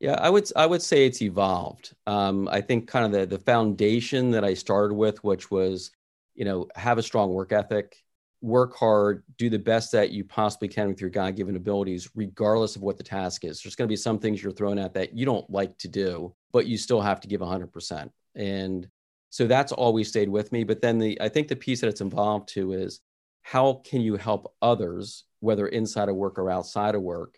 yeah, 0.00 0.18
I 0.20 0.28
would 0.28 0.50
I 0.56 0.66
would 0.66 0.82
say 0.82 1.06
it's 1.06 1.22
evolved. 1.22 1.94
Um, 2.06 2.48
I 2.48 2.60
think 2.60 2.86
kind 2.88 3.06
of 3.06 3.12
the 3.12 3.26
the 3.26 3.42
foundation 3.42 4.30
that 4.32 4.44
I 4.44 4.54
started 4.54 4.94
with, 4.94 5.22
which 5.24 5.50
was, 5.50 5.90
you 6.34 6.44
know, 6.44 6.68
have 6.74 6.98
a 6.98 7.02
strong 7.02 7.32
work 7.32 7.52
ethic, 7.52 7.96
work 8.44 8.76
hard, 8.76 9.22
do 9.38 9.48
the 9.48 9.58
best 9.58 9.92
that 9.92 10.10
you 10.10 10.24
possibly 10.24 10.68
can 10.68 10.88
with 10.88 11.00
your 11.00 11.10
God 11.10 11.36
given 11.36 11.56
abilities, 11.56 12.10
regardless 12.14 12.76
of 12.76 12.82
what 12.82 12.98
the 12.98 13.02
task 13.02 13.44
is. 13.44 13.62
There's 13.62 13.76
going 13.76 13.88
to 13.88 13.92
be 13.92 13.96
some 13.96 14.18
things 14.18 14.42
you're 14.42 14.52
thrown 14.52 14.78
at 14.78 14.94
that 14.94 15.16
you 15.16 15.24
don't 15.24 15.48
like 15.48 15.76
to 15.78 15.88
do, 15.88 16.34
but 16.52 16.66
you 16.66 16.76
still 16.76 17.00
have 17.00 17.20
to 17.20 17.28
give 17.28 17.40
100%. 17.40 18.10
And 18.34 18.88
so 19.34 19.48
that's 19.48 19.72
always 19.72 20.06
stayed 20.06 20.28
with 20.28 20.52
me. 20.52 20.62
But 20.62 20.80
then 20.80 20.96
the 20.96 21.20
I 21.20 21.28
think 21.28 21.48
the 21.48 21.56
piece 21.56 21.80
that 21.80 21.88
it's 21.88 22.00
involved 22.00 22.50
to 22.50 22.70
is 22.70 23.00
how 23.42 23.82
can 23.84 24.00
you 24.00 24.14
help 24.14 24.54
others, 24.62 25.24
whether 25.40 25.66
inside 25.66 26.08
of 26.08 26.14
work 26.14 26.38
or 26.38 26.52
outside 26.52 26.94
of 26.94 27.02
work, 27.02 27.36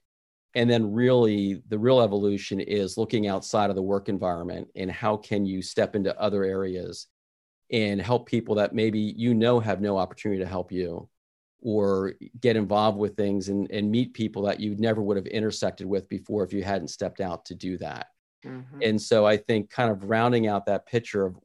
and 0.54 0.68
then 0.68 0.92
really 0.92 1.62
the 1.68 1.78
real 1.78 2.02
evolution 2.02 2.60
is 2.60 2.98
looking 2.98 3.28
outside 3.28 3.70
of 3.70 3.76
the 3.76 3.82
work 3.82 4.10
environment 4.10 4.68
and 4.76 4.92
how 4.92 5.16
can 5.16 5.46
you 5.46 5.62
step 5.62 5.96
into 5.96 6.14
other 6.20 6.44
areas 6.44 7.06
and 7.72 7.98
help 7.98 8.28
people 8.28 8.56
that 8.56 8.74
maybe 8.74 9.00
you 9.00 9.32
know 9.32 9.58
have 9.58 9.80
no 9.80 9.96
opportunity 9.96 10.42
to 10.42 10.46
help 10.46 10.70
you 10.70 11.08
or 11.62 12.12
get 12.42 12.56
involved 12.56 12.98
with 12.98 13.16
things 13.16 13.48
and, 13.48 13.70
and 13.70 13.90
meet 13.90 14.12
people 14.12 14.42
that 14.42 14.60
you 14.60 14.76
never 14.76 15.00
would 15.00 15.16
have 15.16 15.26
intersected 15.26 15.86
with 15.86 16.06
before 16.10 16.44
if 16.44 16.52
you 16.52 16.62
hadn't 16.62 16.88
stepped 16.88 17.22
out 17.22 17.46
to 17.46 17.54
do 17.54 17.78
that 17.78 18.08
mm-hmm. 18.44 18.82
and 18.82 19.00
so 19.00 19.26
i 19.26 19.34
think 19.34 19.70
kind 19.70 19.90
of 19.90 20.04
rounding 20.04 20.46
out 20.46 20.66
that 20.66 20.84
picture 20.84 21.24
of 21.24 21.36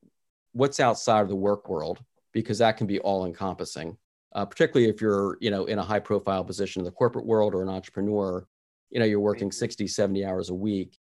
what's 0.53 0.79
outside 0.79 1.22
of 1.22 1.29
the 1.29 1.36
work 1.36 1.70
world 1.70 2.00
because 2.34 2.60
that 2.60 2.77
can 2.77 2.88
be 2.88 3.00
all 3.00 3.25
encompassing 3.25 3.98
uh, 4.34 4.46
particularly 4.46 4.89
if 4.89 5.01
you're 5.01 5.38
you 5.41 5.51
know 5.51 5.65
in 5.65 5.79
a 5.79 5.84
high 5.84 6.00
profile 6.00 6.43
position 6.43 6.81
in 6.81 6.86
the 6.86 6.91
corporate 6.91 7.25
world 7.25 7.53
or 7.53 7.62
an 7.62 7.70
entrepreneur 7.70 8.46
you 8.89 9.00
know 9.00 9.05
you're 9.05 9.20
working 9.20 9.51
60 9.51 9.88
70 9.88 10.25
hours 10.25 10.50
a 10.50 10.55
week. 10.55 10.98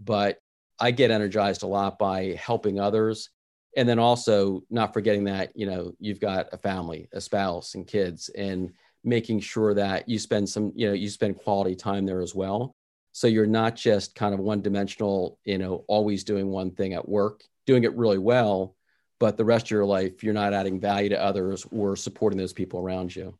But 0.00 0.38
i 0.80 0.92
get 0.92 1.10
energized 1.10 1.64
a 1.64 1.66
lot 1.66 1.98
by 1.98 2.38
helping 2.40 2.78
others 2.78 3.30
and 3.76 3.88
then 3.88 3.98
also 3.98 4.62
not 4.70 4.92
forgetting 4.92 5.24
that 5.24 5.50
you 5.56 5.66
know 5.66 5.92
you've 5.98 6.20
got 6.20 6.46
a 6.52 6.58
family 6.58 7.08
a 7.12 7.20
spouse 7.20 7.74
and 7.74 7.86
kids 7.86 8.28
and 8.30 8.72
making 9.02 9.40
sure 9.40 9.74
that 9.74 10.08
you 10.08 10.18
spend 10.18 10.48
some 10.48 10.72
you 10.76 10.86
know 10.86 10.92
you 10.92 11.08
spend 11.08 11.36
quality 11.36 11.74
time 11.74 12.06
there 12.06 12.20
as 12.20 12.34
well. 12.34 12.74
So 13.12 13.26
you're 13.26 13.46
not 13.46 13.74
just 13.74 14.14
kind 14.14 14.34
of 14.34 14.40
one 14.40 14.62
dimensional 14.62 15.38
you 15.44 15.58
know 15.58 15.84
always 15.88 16.22
doing 16.22 16.48
one 16.48 16.70
thing 16.70 16.94
at 16.94 17.08
work 17.08 17.42
doing 17.66 17.82
it 17.82 17.96
really 17.96 18.18
well 18.18 18.76
but 19.18 19.36
the 19.36 19.44
rest 19.44 19.66
of 19.66 19.70
your 19.70 19.84
life 19.84 20.22
you're 20.22 20.34
not 20.34 20.52
adding 20.52 20.80
value 20.80 21.08
to 21.08 21.20
others 21.20 21.66
or 21.70 21.96
supporting 21.96 22.38
those 22.38 22.52
people 22.52 22.80
around 22.80 23.14
you 23.14 23.36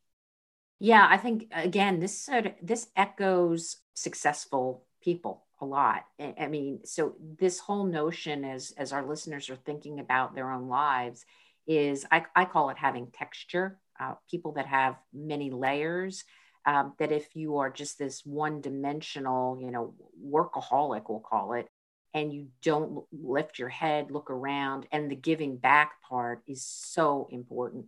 yeah, 0.79 1.05
I 1.09 1.17
think 1.17 1.47
again, 1.51 1.99
this 1.99 2.17
sort 2.17 2.45
of 2.45 2.53
this 2.61 2.87
echoes 2.95 3.77
successful 3.93 4.85
people 5.03 5.45
a 5.59 5.65
lot. 5.65 6.05
I 6.19 6.47
mean, 6.47 6.85
so 6.85 7.15
this 7.37 7.59
whole 7.59 7.83
notion 7.83 8.45
as 8.45 8.71
as 8.77 8.93
our 8.93 9.05
listeners 9.05 9.49
are 9.49 9.57
thinking 9.57 9.99
about 9.99 10.35
their 10.35 10.49
own 10.51 10.69
lives 10.69 11.25
is 11.67 12.05
I, 12.11 12.25
I 12.33 12.45
call 12.45 12.69
it 12.69 12.77
having 12.77 13.11
texture. 13.11 13.77
Uh, 13.99 14.13
people 14.31 14.53
that 14.53 14.67
have 14.67 14.95
many 15.13 15.51
layers, 15.51 16.23
um, 16.65 16.93
that 16.99 17.11
if 17.11 17.35
you 17.35 17.57
are 17.57 17.69
just 17.69 17.99
this 17.99 18.25
one 18.25 18.61
dimensional, 18.61 19.59
you 19.61 19.71
know, 19.71 19.93
workaholic, 20.25 21.03
we'll 21.09 21.19
call 21.19 21.51
it, 21.53 21.67
and 22.13 22.33
you 22.33 22.47
don't 22.61 23.03
lift 23.11 23.59
your 23.59 23.69
head, 23.69 24.11
look 24.11 24.31
around, 24.31 24.87
and 24.91 25.09
the 25.09 25.15
giving 25.15 25.57
back 25.57 26.01
part 26.07 26.41
is 26.47 26.65
so 26.65 27.27
important. 27.31 27.85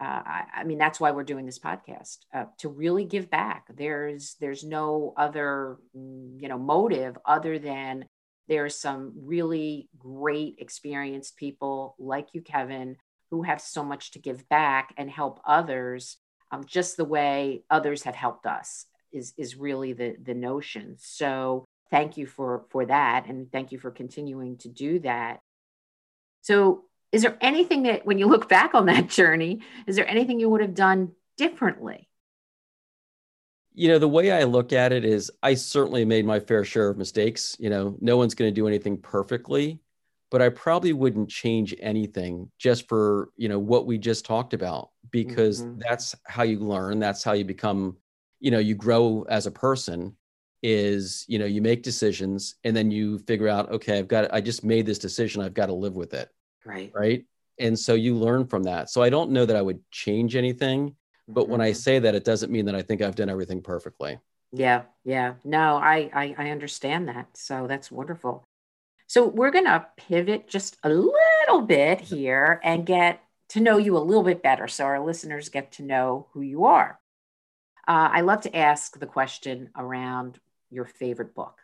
Uh, 0.00 0.04
I, 0.04 0.44
I, 0.56 0.64
mean, 0.64 0.78
that's 0.78 0.98
why 0.98 1.12
we're 1.12 1.22
doing 1.22 1.46
this 1.46 1.58
podcast 1.58 2.18
uh, 2.34 2.46
to 2.58 2.68
really 2.68 3.04
give 3.04 3.30
back. 3.30 3.66
There's 3.74 4.36
there's 4.40 4.64
no 4.64 5.14
other 5.16 5.78
mm, 5.96 6.40
you 6.40 6.48
know 6.48 6.58
motive 6.58 7.16
other 7.24 7.58
than 7.58 8.06
there's 8.48 8.78
some 8.78 9.12
really 9.16 9.88
great 9.96 10.56
experienced 10.58 11.36
people 11.36 11.94
like 11.98 12.28
you, 12.32 12.42
Kevin, 12.42 12.96
who 13.30 13.42
have 13.42 13.60
so 13.60 13.84
much 13.84 14.10
to 14.10 14.18
give 14.18 14.48
back 14.48 14.92
and 14.98 15.08
help 15.08 15.40
others, 15.46 16.18
um, 16.50 16.64
just 16.64 16.96
the 16.96 17.04
way 17.04 17.62
others 17.70 18.02
have 18.02 18.14
helped 18.14 18.46
us. 18.46 18.86
Is 19.12 19.32
is 19.38 19.56
really 19.56 19.92
the 19.92 20.16
the 20.20 20.34
notion. 20.34 20.96
So 20.98 21.64
thank 21.94 22.16
you 22.16 22.26
for 22.26 22.64
for 22.70 22.84
that 22.86 23.26
and 23.28 23.52
thank 23.52 23.70
you 23.70 23.78
for 23.78 23.92
continuing 23.92 24.56
to 24.58 24.68
do 24.68 24.98
that. 24.98 25.38
So 26.42 26.86
is 27.12 27.22
there 27.22 27.38
anything 27.40 27.84
that 27.84 28.04
when 28.04 28.18
you 28.18 28.26
look 28.26 28.48
back 28.48 28.74
on 28.74 28.86
that 28.86 29.08
journey 29.18 29.60
is 29.86 29.94
there 29.94 30.08
anything 30.08 30.40
you 30.40 30.48
would 30.48 30.60
have 30.60 30.74
done 30.74 31.12
differently? 31.36 32.08
You 33.74 33.88
know 33.88 33.98
the 34.00 34.08
way 34.08 34.32
i 34.32 34.44
look 34.44 34.72
at 34.72 34.92
it 34.92 35.04
is 35.04 35.32
i 35.42 35.54
certainly 35.54 36.04
made 36.04 36.24
my 36.24 36.38
fair 36.38 36.64
share 36.64 36.88
of 36.88 36.96
mistakes 36.96 37.56
you 37.58 37.70
know 37.70 37.96
no 38.00 38.16
one's 38.16 38.36
going 38.36 38.48
to 38.48 38.60
do 38.60 38.68
anything 38.68 38.96
perfectly 38.98 39.80
but 40.30 40.40
i 40.40 40.48
probably 40.48 40.92
wouldn't 40.92 41.28
change 41.28 41.74
anything 41.80 42.48
just 42.56 42.86
for 42.88 43.30
you 43.36 43.48
know 43.48 43.58
what 43.58 43.84
we 43.84 43.98
just 43.98 44.24
talked 44.24 44.54
about 44.54 44.90
because 45.10 45.62
mm-hmm. 45.62 45.80
that's 45.80 46.14
how 46.24 46.44
you 46.44 46.60
learn 46.60 47.00
that's 47.00 47.24
how 47.24 47.32
you 47.32 47.44
become 47.44 47.96
you 48.38 48.52
know 48.52 48.60
you 48.60 48.76
grow 48.76 49.26
as 49.28 49.48
a 49.48 49.50
person 49.50 50.16
is 50.66 51.26
you 51.28 51.38
know 51.38 51.44
you 51.44 51.60
make 51.60 51.82
decisions 51.82 52.54
and 52.64 52.74
then 52.74 52.90
you 52.90 53.18
figure 53.18 53.48
out 53.48 53.70
okay 53.70 53.98
i've 53.98 54.08
got 54.08 54.32
i 54.32 54.40
just 54.40 54.64
made 54.64 54.86
this 54.86 54.98
decision 54.98 55.42
i've 55.42 55.52
got 55.52 55.66
to 55.66 55.74
live 55.74 55.94
with 55.94 56.14
it. 56.14 56.30
Right. 56.64 56.90
Right? 56.94 57.26
And 57.58 57.78
so 57.78 57.92
you 57.92 58.16
learn 58.16 58.46
from 58.46 58.62
that. 58.62 58.88
So 58.88 59.02
i 59.02 59.10
don't 59.10 59.30
know 59.30 59.44
that 59.44 59.56
i 59.56 59.62
would 59.62 59.80
change 59.90 60.34
anything 60.34 60.96
but 61.28 61.42
mm-hmm. 61.42 61.52
when 61.52 61.60
i 61.60 61.70
mm-hmm. 61.70 61.78
say 61.78 61.98
that 61.98 62.14
it 62.14 62.24
doesn't 62.24 62.50
mean 62.50 62.64
that 62.64 62.74
i 62.74 62.80
think 62.80 63.02
i've 63.02 63.14
done 63.14 63.28
everything 63.28 63.62
perfectly. 63.62 64.18
Yeah 64.52 64.84
yeah. 65.04 65.34
No 65.44 65.76
I, 65.76 66.10
I 66.14 66.34
i 66.38 66.50
understand 66.50 67.08
that. 67.08 67.36
So 67.36 67.66
that's 67.66 67.92
wonderful. 67.92 68.42
So 69.06 69.26
we're 69.28 69.50
going 69.50 69.66
to 69.66 69.86
pivot 69.98 70.48
just 70.48 70.78
a 70.82 70.88
little 70.88 71.60
bit 71.66 72.00
here 72.00 72.58
and 72.64 72.86
get 72.86 73.20
to 73.50 73.60
know 73.60 73.76
you 73.76 73.98
a 73.98 73.98
little 73.98 74.22
bit 74.22 74.42
better 74.42 74.66
so 74.66 74.84
our 74.84 75.04
listeners 75.04 75.50
get 75.50 75.72
to 75.72 75.82
know 75.82 76.28
who 76.32 76.40
you 76.40 76.64
are. 76.64 76.98
Uh, 77.86 78.08
I 78.12 78.20
love 78.22 78.40
to 78.42 78.56
ask 78.56 78.98
the 78.98 79.06
question 79.06 79.68
around 79.76 80.40
your 80.70 80.84
favorite 80.84 81.34
book? 81.34 81.58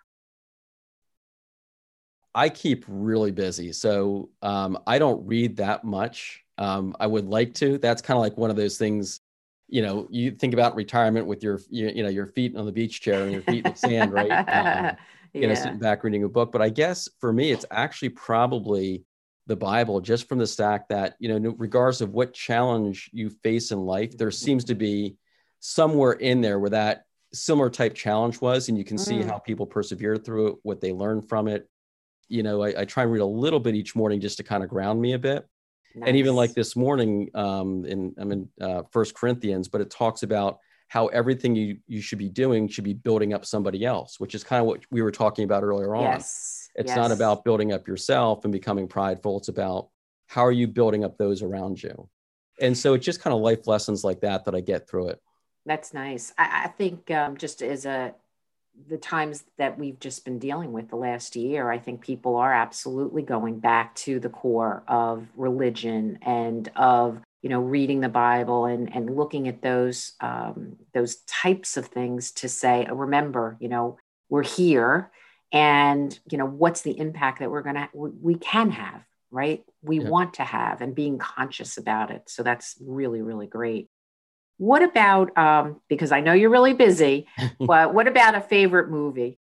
I 2.35 2.49
keep 2.49 2.85
really 2.87 3.33
busy. 3.33 3.73
So 3.73 4.31
um, 4.43 4.79
I 4.87 4.99
don't 4.99 5.27
read 5.27 5.57
that 5.57 5.85
much. 5.85 6.45
Um, 6.59 6.95
I 7.01 7.07
would 7.07 7.27
like 7.27 7.55
to. 7.55 7.79
That's 7.79 8.03
kind 8.03 8.17
of 8.17 8.23
like 8.23 8.37
one 8.37 8.51
of 8.51 8.57
those 8.57 8.79
things, 8.79 9.21
you 9.69 9.83
know, 9.83 10.07
you 10.11 10.31
think 10.31 10.55
about 10.55 10.77
retirement 10.77 11.27
with 11.27 11.43
your, 11.43 11.61
you, 11.71 11.89
you 11.89 12.03
know, 12.03 12.09
your 12.09 12.27
feet 12.27 12.57
on 12.57 12.67
the 12.67 12.73
beach 12.73 13.01
chair 13.01 13.25
and 13.25 13.33
your 13.33 13.43
feet 13.43 13.65
in 13.65 13.73
the 13.73 13.79
sand, 13.79 14.13
right? 14.13 14.31
Um, 14.49 14.97
you 15.35 15.43
yeah. 15.43 15.49
know, 15.49 15.55
sitting 15.55 15.79
back 15.79 16.05
reading 16.05 16.25
a 16.25 16.29
book. 16.29 16.53
But 16.53 16.63
I 16.63 16.69
guess 16.69 17.09
for 17.19 17.33
me, 17.33 17.51
it's 17.51 17.65
actually 17.71 18.11
probably 18.11 19.05
the 19.47 19.57
Bible, 19.57 20.01
just 20.01 20.29
from 20.29 20.39
the 20.39 20.47
stack 20.47 20.89
that, 20.89 21.17
you 21.19 21.29
know, 21.29 21.55
regardless 21.59 22.01
of 22.01 22.11
what 22.11 22.33
challenge 22.33 23.11
you 23.13 23.31
face 23.31 23.73
in 23.73 23.81
life, 23.81 24.17
there 24.17 24.31
seems 24.31 24.65
to 24.67 24.75
be 24.77 25.17
somewhere 25.59 26.13
in 26.13 26.41
there 26.41 26.59
where 26.59 26.71
that 26.71 27.05
similar 27.33 27.71
type 27.71 27.95
challenge 27.95 28.41
was 28.41 28.69
and 28.69 28.77
you 28.77 28.85
can 28.85 28.99
see 28.99 29.19
mm. 29.19 29.27
how 29.27 29.39
people 29.39 29.67
persevered 29.67 30.25
through 30.25 30.49
it 30.49 30.55
what 30.63 30.81
they 30.81 30.93
learned 30.93 31.29
from 31.29 31.47
it 31.47 31.69
you 32.29 32.43
know 32.43 32.63
I, 32.63 32.81
I, 32.81 32.85
try 32.85 33.05
and 33.05 33.13
read 33.13 33.21
a 33.21 33.27
little 33.27 33.61
bit 33.61 33.75
each 33.75 33.95
morning 33.95 34.21
just 34.21 34.39
to 34.39 34.43
kind 34.43 34.65
of 34.65 34.71
ground 34.71 35.01
me 35.01 35.13
a 35.13 35.19
bit 35.19 35.47
nice. 35.95 36.09
and 36.09 36.17
even 36.17 36.35
like 36.35 36.55
this 36.55 36.75
morning 36.75 37.31
um 37.35 37.85
in 37.85 38.15
i'm 38.19 38.33
in 38.33 38.49
uh, 38.61 38.83
first 38.91 39.15
corinthians 39.15 39.69
but 39.69 39.81
it 39.81 39.91
talks 39.91 40.23
about 40.23 40.59
how 40.89 41.07
everything 41.09 41.55
you 41.55 41.79
you 41.87 42.01
should 42.01 42.19
be 42.19 42.29
doing 42.29 42.67
should 42.67 42.85
be 42.85 42.95
building 42.95 43.33
up 43.33 43.45
somebody 43.45 43.85
else 43.85 44.19
which 44.19 44.35
is 44.35 44.43
kind 44.43 44.61
of 44.61 44.67
what 44.67 44.81
we 44.91 45.03
were 45.03 45.13
talking 45.13 45.45
about 45.45 45.63
earlier 45.63 45.95
on 45.95 46.03
yes. 46.03 46.69
it's 46.75 46.89
yes. 46.89 46.97
not 46.97 47.13
about 47.13 47.45
building 47.45 47.73
up 47.73 47.87
yourself 47.87 48.45
and 48.45 48.53
becoming 48.53 48.89
prideful 48.89 49.39
it's 49.39 49.49
about 49.49 49.89
how 50.27 50.45
are 50.45 50.53
you 50.53 50.67
building 50.67 51.05
up 51.05 51.17
those 51.17 51.43
around 51.43 51.81
you 51.81 52.09
and 52.61 52.77
so 52.77 52.95
it's 52.95 53.07
just 53.07 53.23
kind 53.23 53.35
of 53.35 53.41
life 53.41 53.69
lessons 53.69 54.03
like 54.03 54.21
that 54.21 54.45
that 54.45 54.55
i 54.55 54.61
get 54.61 54.89
through 54.89 55.09
it 55.09 55.21
that's 55.71 55.95
nice. 55.95 56.33
I, 56.37 56.65
I 56.65 56.69
think 56.69 57.13
um, 57.13 57.37
just 57.37 57.63
as 57.63 57.87
a 57.87 58.13
the 58.89 58.99
times 58.99 59.45
that 59.57 59.79
we've 59.79 60.01
just 60.01 60.25
been 60.25 60.41
dealing 60.41 60.73
with 60.73 60.89
the 60.89 60.97
last 60.97 61.37
year, 61.37 61.71
I 61.71 61.79
think 61.79 62.01
people 62.01 62.35
are 62.35 62.53
absolutely 62.53 63.23
going 63.23 63.61
back 63.61 63.95
to 63.97 64.19
the 64.19 64.31
core 64.31 64.83
of 64.89 65.29
religion 65.37 66.19
and 66.23 66.69
of 66.75 67.21
you 67.41 67.51
know 67.51 67.61
reading 67.61 68.01
the 68.01 68.09
Bible 68.09 68.65
and 68.65 68.93
and 68.93 69.15
looking 69.17 69.47
at 69.47 69.63
those 69.63 70.15
um, 70.21 70.77
those 70.93 71.19
types 71.29 71.77
of 71.77 71.87
things 71.87 72.33
to 72.33 72.49
say, 72.49 72.89
oh, 72.91 72.97
remember, 72.97 73.57
you 73.61 73.69
know, 73.69 73.97
we're 74.29 74.43
here, 74.43 75.13
and 75.53 76.19
you 76.29 76.37
know 76.37 76.47
what's 76.47 76.83
the 76.83 76.99
impact 76.99 77.39
that 77.39 77.51
we're 77.53 77.63
gonna 77.63 77.89
we 77.95 78.35
can 78.35 78.71
have, 78.73 79.05
right? 79.31 79.63
We 79.83 80.01
yeah. 80.01 80.09
want 80.09 80.35
to 80.35 80.43
have, 80.43 80.81
and 80.81 80.97
being 80.97 81.19
conscious 81.19 81.77
about 81.77 82.11
it. 82.11 82.25
So 82.27 82.43
that's 82.43 82.77
really 82.81 83.23
really 83.23 83.47
great. 83.47 83.89
What 84.61 84.83
about, 84.83 85.37
um, 85.39 85.81
because 85.89 86.13
I 86.13 86.21
know 86.21 86.35
you're 86.35 86.51
really 86.51 86.75
busy, 86.75 87.27
but 87.59 87.95
what 87.95 88.07
about 88.07 88.35
a 88.35 88.43
favorite 88.43 88.91
movie? 88.91 89.39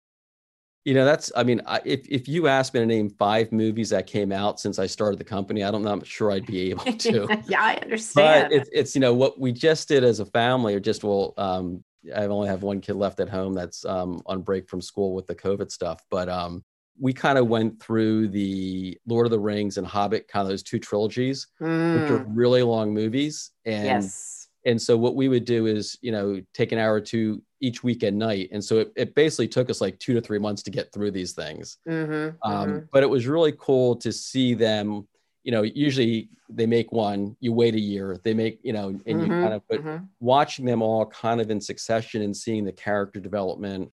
You 0.85 0.95
know, 0.95 1.05
that's, 1.05 1.33
I 1.35 1.43
mean, 1.43 1.61
I, 1.67 1.81
if, 1.85 2.07
if 2.09 2.29
you 2.29 2.47
asked 2.47 2.73
me 2.73 2.79
to 2.79 2.87
name 2.87 3.11
five 3.11 3.51
movies 3.51 3.91
that 3.91 4.07
came 4.07 4.31
out 4.31 4.61
since 4.61 4.79
I 4.79 4.87
started 4.87 5.19
the 5.19 5.25
company, 5.25 5.65
I 5.65 5.73
don't 5.73 5.83
know, 5.83 5.91
I'm 5.91 6.05
sure 6.05 6.31
I'd 6.31 6.47
be 6.47 6.71
able 6.71 6.85
to. 6.93 7.27
yeah, 7.49 7.61
I 7.61 7.75
understand. 7.83 8.51
But 8.51 8.57
it's, 8.57 8.71
it's, 8.73 8.95
you 8.95 9.01
know, 9.01 9.13
what 9.13 9.41
we 9.41 9.51
just 9.51 9.89
did 9.89 10.05
as 10.05 10.21
a 10.21 10.25
family, 10.25 10.77
or 10.77 10.79
just, 10.79 11.03
well, 11.03 11.35
um, 11.37 11.83
I 12.15 12.27
only 12.27 12.47
have 12.47 12.63
one 12.63 12.81
kid 12.81 12.95
left 12.95 13.19
at 13.19 13.29
home 13.29 13.55
that's 13.55 13.85
um, 13.85 14.23
on 14.25 14.43
break 14.43 14.69
from 14.69 14.81
school 14.81 15.17
with 15.17 15.27
the 15.27 15.35
COVID 15.35 15.73
stuff. 15.73 16.01
But 16.13 16.29
um, 16.29 16.65
we 16.97 17.13
kind 17.13 17.39
of 17.39 17.49
went 17.49 17.83
through 17.83 18.29
the 18.29 18.97
Lord 19.05 19.27
of 19.27 19.33
the 19.33 19.41
Rings 19.41 19.79
and 19.79 19.87
Hobbit, 19.87 20.29
kind 20.29 20.43
of 20.43 20.49
those 20.49 20.63
two 20.63 20.79
trilogies, 20.79 21.49
mm. 21.61 22.03
which 22.03 22.11
are 22.13 22.25
mm. 22.25 22.27
really 22.29 22.63
long 22.63 22.95
movies. 22.95 23.51
And 23.65 23.85
yes 23.85 24.48
and 24.69 24.81
so 24.81 24.99
what 24.99 25.17
we 25.17 25.29
would 25.29 25.47
do 25.47 25.67
is 25.67 25.99
you 26.03 26.13
know 26.13 26.41
take 26.53 26.73
an 26.73 26.79
hour 26.79 26.95
or 26.95 27.01
two 27.01 27.43
each 27.61 27.83
week 27.83 28.05
at 28.05 28.15
night 28.15 28.49
and 28.53 28.63
so 28.63 28.79
it, 28.79 28.93
it 28.95 29.15
basically 29.15 29.49
took 29.49 29.71
us 29.71 29.81
like 29.81 29.99
two 29.99 30.15
to 30.15 30.21
three 30.21 30.39
months 30.39 30.63
to 30.63 30.71
get 30.71 30.93
through 30.93 31.11
these 31.11 31.33
things 31.33 31.79
mm-hmm, 31.89 32.37
um, 32.49 32.69
mm-hmm. 32.69 32.79
but 32.93 33.03
it 33.03 33.11
was 33.11 33.27
really 33.27 33.55
cool 33.59 33.97
to 33.97 34.13
see 34.13 34.55
them 34.55 35.09
you 35.43 35.51
know 35.51 35.63
usually 35.63 36.29
they 36.51 36.67
make 36.67 36.93
one 36.93 37.35
you 37.41 37.53
wait 37.53 37.75
a 37.75 37.81
year 37.81 38.19
they 38.23 38.35
make 38.35 38.61
you 38.63 38.73
know 38.73 38.89
and 38.89 39.03
mm-hmm, 39.05 39.21
you 39.23 39.29
kind 39.29 39.55
of 39.55 39.63
but 39.69 39.81
mm-hmm. 39.83 40.05
watching 40.21 40.65
them 40.65 40.83
all 40.83 41.07
kind 41.07 41.41
of 41.41 41.51
in 41.51 41.61
succession 41.61 42.23
and 42.23 42.37
seeing 42.37 42.65
the 42.65 42.73
character 42.73 43.19
development 43.19 43.91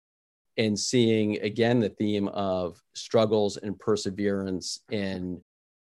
and 0.57 0.77
seeing 0.77 1.41
again 1.41 1.79
the 1.79 1.89
theme 1.89 2.27
of 2.29 2.81
struggles 2.93 3.57
and 3.57 3.79
perseverance 3.79 4.81
and 4.91 5.41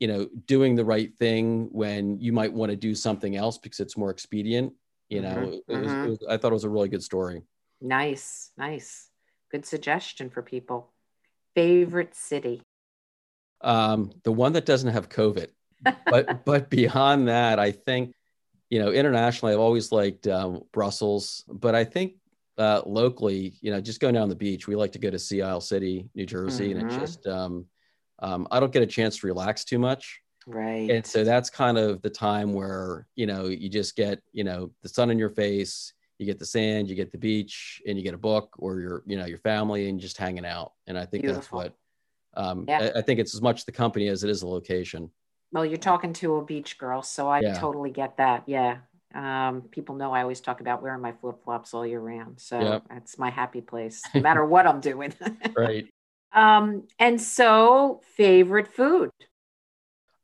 you 0.01 0.09
know 0.09 0.29
doing 0.47 0.75
the 0.75 0.85
right 0.85 1.15
thing 1.19 1.69
when 1.71 2.19
you 2.19 2.33
might 2.33 2.53
want 2.53 2.71
to 2.71 2.77
do 2.77 2.95
something 2.95 3.37
else 3.37 3.59
because 3.59 3.79
it's 3.79 3.97
more 3.97 4.11
expedient 4.11 4.73
you 5.09 5.21
know 5.21 5.29
mm-hmm. 5.29 5.73
it 5.73 5.79
was, 5.79 5.93
mm-hmm. 5.93 6.05
it 6.05 6.09
was, 6.09 6.19
i 6.29 6.37
thought 6.37 6.51
it 6.51 6.55
was 6.55 6.65
a 6.65 6.69
really 6.69 6.89
good 6.89 7.03
story 7.03 7.43
nice 7.81 8.51
nice 8.57 9.09
good 9.53 9.65
suggestion 9.65 10.31
for 10.31 10.43
people 10.43 10.91
favorite 11.55 12.15
city 12.15 12.63
um 13.61 14.11
the 14.25 14.33
one 14.33 14.55
that 14.55 14.67
doesn't 14.67 14.93
have 14.93 15.09
covid 15.09 15.49
but 16.07 16.45
but 16.45 16.71
beyond 16.71 17.29
that 17.29 17.59
i 17.59 17.71
think 17.71 18.15
you 18.71 18.79
know 18.79 18.91
internationally 18.91 19.53
i've 19.53 19.61
always 19.61 19.93
liked 19.93 20.27
um, 20.27 20.63
brussels 20.73 21.45
but 21.49 21.75
i 21.75 21.85
think 21.85 22.15
uh, 22.59 22.83
locally 22.85 23.55
you 23.63 23.71
know 23.71 23.81
just 23.81 24.01
going 24.01 24.13
down 24.13 24.29
the 24.29 24.35
beach 24.35 24.69
we 24.69 24.77
like 24.77 24.93
to 24.93 24.99
go 24.99 25.11
to 25.11 25.19
sea 25.19 25.41
isle 25.41 25.63
city 25.63 26.09
new 26.15 26.27
jersey 26.27 26.71
mm-hmm. 26.71 26.81
and 26.81 26.93
it 26.93 26.99
just 26.99 27.27
um 27.27 27.65
um, 28.21 28.47
I 28.51 28.61
don't 28.61 28.73
get 28.73 28.83
a 28.83 28.87
chance 28.87 29.19
to 29.19 29.27
relax 29.27 29.65
too 29.65 29.79
much. 29.79 30.21
Right. 30.47 30.91
And 30.91 31.05
so 31.05 31.25
that's 31.25 31.51
kind 31.51 31.79
of 31.79 32.03
the 32.03 32.11
time 32.11 32.53
where, 32.53 33.07
you 33.15 33.27
know, 33.27 33.47
you 33.47 33.69
just 33.69 33.97
get, 33.97 34.21
you 34.33 34.45
know, 34.45 34.71
the 34.83 34.89
sun 34.89 35.11
in 35.11 35.19
your 35.19 35.31
face, 35.31 35.93
you 36.19 36.27
get 36.27 36.39
the 36.39 36.47
sand, 36.47 36.89
you 36.89 36.95
get 36.95 37.13
the 37.13 37.19
beach, 37.19 37.81
and 37.87 37.97
you 37.97 38.05
get 38.05 38.15
a 38.15 38.19
book 38.19 38.55
or 38.59 38.81
your, 38.81 39.03
you 39.07 39.17
know, 39.17 39.27
your 39.27 39.39
family 39.39 39.89
and 39.89 40.01
just 40.01 40.17
hanging 40.17 40.45
out. 40.47 40.73
And 40.87 40.99
I 40.99 41.07
think 41.07 41.25
Beautiful. 41.25 41.61
that's 41.61 41.73
what, 42.35 42.43
um, 42.43 42.65
yeah. 42.69 42.91
I, 42.95 42.99
I, 42.99 43.03
think 43.03 43.21
it's 43.21 43.35
as 43.35 43.43
much 43.43 43.65
the 43.65 43.73
company 43.73 44.09
as 44.09 44.25
it 44.25 44.31
is 44.31 44.41
the 44.41 44.47
location. 44.47 45.11
Well, 45.53 45.67
you're 45.67 45.79
talking 45.79 46.13
to 46.15 46.37
a 46.37 46.45
beach 46.45 46.79
girl, 46.79 47.03
so 47.03 47.29
I 47.29 47.41
yeah. 47.41 47.59
totally 47.59 47.91
get 47.91 48.17
that. 48.19 48.45
Yeah. 48.47 48.79
Um, 49.15 49.63
people 49.63 49.97
know 49.97 50.13
I 50.13 50.23
always 50.23 50.41
talk 50.41 50.61
about 50.61 50.83
wearing 50.83 51.01
my 51.01 51.13
flip 51.13 51.43
flops 51.43 51.75
all 51.75 51.85
year 51.85 51.99
round. 51.99 52.39
So 52.39 52.61
yep. 52.61 52.85
that's 52.89 53.19
my 53.19 53.31
happy 53.31 53.61
place, 53.61 54.03
no 54.15 54.21
matter 54.21 54.45
what 54.45 54.67
I'm 54.67 54.81
doing. 54.81 55.13
right. 55.57 55.89
Um, 56.33 56.87
and 56.99 57.21
so, 57.21 58.01
favorite 58.17 58.69
food? 58.69 59.11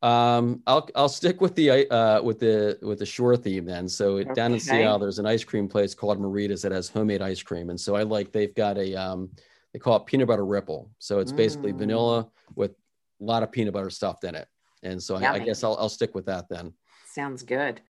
Um, 0.01 0.61
I'll 0.67 0.87
I'll 0.95 1.09
stick 1.09 1.41
with 1.41 1.55
the 1.55 1.89
uh, 1.89 2.21
with 2.21 2.39
the 2.39 2.77
with 2.81 2.99
the 2.99 3.05
shore 3.05 3.35
theme 3.35 3.65
then. 3.65 3.89
So 3.89 4.17
okay. 4.17 4.33
down 4.33 4.53
in 4.53 4.59
Sea 4.59 4.83
Isle, 4.83 4.99
there's 4.99 5.17
an 5.17 5.25
ice 5.25 5.43
cream 5.43 5.67
place 5.67 5.95
called 5.95 6.19
Marita's 6.19 6.61
that 6.61 6.71
has 6.71 6.87
homemade 6.87 7.21
ice 7.21 7.41
cream, 7.41 7.69
and 7.69 7.79
so 7.79 7.95
I 7.95 8.03
like 8.03 8.31
they've 8.31 8.53
got 8.53 8.77
a 8.77 8.95
um, 8.95 9.31
they 9.73 9.79
call 9.79 9.97
it 9.97 10.05
peanut 10.05 10.27
butter 10.27 10.45
ripple. 10.45 10.91
So 10.99 11.19
it's 11.19 11.31
basically 11.31 11.73
mm. 11.73 11.79
vanilla 11.79 12.29
with 12.55 12.71
a 12.71 13.23
lot 13.23 13.41
of 13.41 13.51
peanut 13.51 13.73
butter 13.73 13.89
stuffed 13.89 14.23
in 14.23 14.35
it, 14.35 14.47
and 14.83 15.01
so 15.01 15.15
I, 15.15 15.33
I, 15.33 15.39
guess 15.39 15.63
I'll 15.63 15.75
I'll 15.77 15.89
stick 15.89 16.13
with 16.13 16.27
that 16.27 16.47
then. 16.47 16.73
Sounds 17.11 17.41
good. 17.41 17.81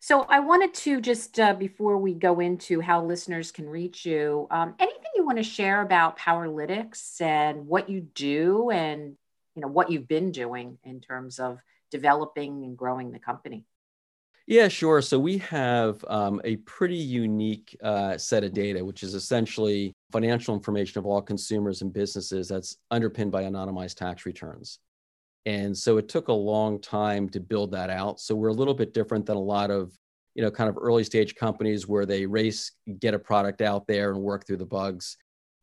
So 0.00 0.22
I 0.22 0.40
wanted 0.40 0.72
to 0.74 1.00
just 1.00 1.38
uh, 1.38 1.52
before 1.52 1.98
we 1.98 2.14
go 2.14 2.40
into 2.40 2.80
how 2.80 3.04
listeners 3.04 3.50
can 3.50 3.68
reach 3.68 4.06
you, 4.06 4.46
um, 4.50 4.74
you 4.80 4.88
want 5.28 5.36
to 5.36 5.44
share 5.44 5.82
about 5.82 6.18
Powerlytics 6.18 7.20
and 7.20 7.66
what 7.66 7.90
you 7.90 8.00
do 8.00 8.70
and 8.70 9.14
you 9.54 9.60
know 9.60 9.68
what 9.68 9.90
you've 9.90 10.08
been 10.08 10.32
doing 10.32 10.78
in 10.84 11.02
terms 11.02 11.38
of 11.38 11.58
developing 11.90 12.64
and 12.64 12.78
growing 12.78 13.12
the 13.12 13.18
company. 13.18 13.66
Yeah, 14.46 14.68
sure. 14.68 15.02
So 15.02 15.18
we 15.18 15.36
have 15.38 16.02
um, 16.08 16.40
a 16.44 16.56
pretty 16.56 16.96
unique 16.96 17.76
uh, 17.82 18.16
set 18.16 18.42
of 18.42 18.54
data, 18.54 18.82
which 18.82 19.02
is 19.02 19.12
essentially 19.12 19.92
financial 20.10 20.54
information 20.54 20.98
of 20.98 21.04
all 21.04 21.20
consumers 21.20 21.82
and 21.82 21.92
businesses 21.92 22.48
that's 22.48 22.78
underpinned 22.90 23.30
by 23.30 23.42
anonymized 23.42 23.96
tax 23.96 24.24
returns. 24.24 24.78
And 25.44 25.76
so 25.76 25.98
it 25.98 26.08
took 26.08 26.28
a 26.28 26.32
long 26.32 26.80
time 26.80 27.28
to 27.30 27.40
build 27.40 27.72
that 27.72 27.90
out. 27.90 28.18
So 28.18 28.34
we're 28.34 28.48
a 28.48 28.54
little 28.54 28.72
bit 28.72 28.94
different 28.94 29.26
than 29.26 29.36
a 29.36 29.40
lot 29.40 29.70
of, 29.70 29.92
you 30.34 30.42
know, 30.42 30.50
kind 30.50 30.70
of 30.70 30.76
early 30.80 31.04
stage 31.04 31.34
companies 31.34 31.88
where 31.88 32.06
they 32.06 32.26
race, 32.26 32.72
get 33.00 33.14
a 33.14 33.18
product 33.18 33.60
out 33.60 33.86
there 33.86 34.12
and 34.12 34.20
work 34.20 34.46
through 34.46 34.56
the 34.58 34.66
bugs. 34.66 35.16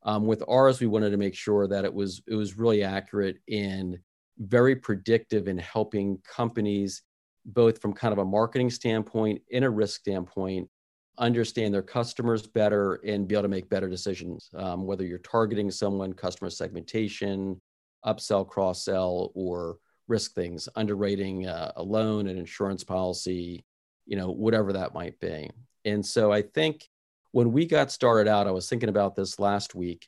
Um, 0.03 0.25
with 0.25 0.43
ours, 0.47 0.79
we 0.79 0.87
wanted 0.87 1.11
to 1.11 1.17
make 1.17 1.35
sure 1.35 1.67
that 1.67 1.85
it 1.85 1.93
was 1.93 2.21
it 2.27 2.35
was 2.35 2.57
really 2.57 2.83
accurate 2.83 3.37
and 3.49 3.97
very 4.37 4.75
predictive 4.75 5.47
in 5.47 5.57
helping 5.57 6.19
companies, 6.27 7.01
both 7.45 7.81
from 7.81 7.93
kind 7.93 8.11
of 8.11 8.19
a 8.19 8.25
marketing 8.25 8.69
standpoint 8.69 9.41
and 9.51 9.65
a 9.65 9.69
risk 9.69 10.01
standpoint, 10.01 10.69
understand 11.17 11.73
their 11.73 11.81
customers 11.81 12.45
better 12.45 12.95
and 13.05 13.27
be 13.27 13.35
able 13.35 13.43
to 13.43 13.47
make 13.47 13.69
better 13.69 13.89
decisions. 13.89 14.49
Um, 14.55 14.85
whether 14.85 15.05
you're 15.05 15.19
targeting 15.19 15.71
someone, 15.71 16.13
customer 16.13 16.49
segmentation, 16.49 17.59
upsell, 18.05 18.47
cross 18.47 18.83
sell, 18.83 19.31
or 19.33 19.77
risk 20.07 20.33
things, 20.33 20.69
underwriting 20.75 21.47
uh, 21.47 21.71
a 21.77 21.83
loan, 21.83 22.27
an 22.27 22.37
insurance 22.37 22.83
policy, 22.83 23.65
you 24.05 24.15
know, 24.15 24.31
whatever 24.31 24.73
that 24.73 24.93
might 24.93 25.19
be. 25.19 25.49
And 25.83 26.05
so 26.05 26.31
I 26.31 26.41
think 26.41 26.89
when 27.31 27.51
we 27.51 27.65
got 27.65 27.91
started 27.91 28.29
out, 28.29 28.47
I 28.47 28.51
was 28.51 28.69
thinking 28.69 28.89
about 28.89 29.15
this 29.15 29.39
last 29.39 29.75
week. 29.75 30.07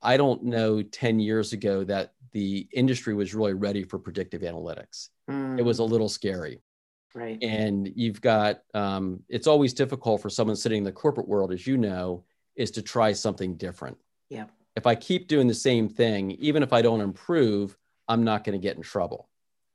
I 0.00 0.16
don't 0.16 0.44
know 0.44 0.82
10 0.82 1.18
years 1.18 1.52
ago 1.52 1.84
that 1.84 2.12
the 2.32 2.68
industry 2.72 3.14
was 3.14 3.34
really 3.34 3.54
ready 3.54 3.82
for 3.82 3.98
predictive 3.98 4.42
analytics. 4.42 5.08
Mm. 5.28 5.58
It 5.58 5.62
was 5.62 5.80
a 5.80 5.82
mm. 5.82 5.90
little 5.90 6.08
scary. 6.08 6.60
Right. 7.14 7.42
And 7.42 7.90
you've 7.96 8.20
got, 8.20 8.62
um, 8.74 9.20
it's 9.28 9.46
always 9.46 9.72
difficult 9.72 10.22
for 10.22 10.30
someone 10.30 10.56
sitting 10.56 10.78
in 10.78 10.84
the 10.84 10.92
corporate 10.92 11.26
world, 11.26 11.52
as 11.52 11.66
you 11.66 11.76
know, 11.76 12.24
is 12.54 12.70
to 12.72 12.82
try 12.82 13.12
something 13.12 13.56
different. 13.56 13.98
Yeah 14.28 14.44
if 14.78 14.86
I 14.86 14.94
keep 14.94 15.26
doing 15.26 15.48
the 15.48 15.54
same 15.54 15.88
thing, 15.88 16.30
even 16.32 16.62
if 16.62 16.72
I 16.72 16.82
don't 16.82 17.00
improve, 17.00 17.76
I'm 18.06 18.22
not 18.22 18.44
going 18.44 18.58
to 18.58 18.62
get 18.62 18.76
in 18.76 18.82
trouble. 18.82 19.28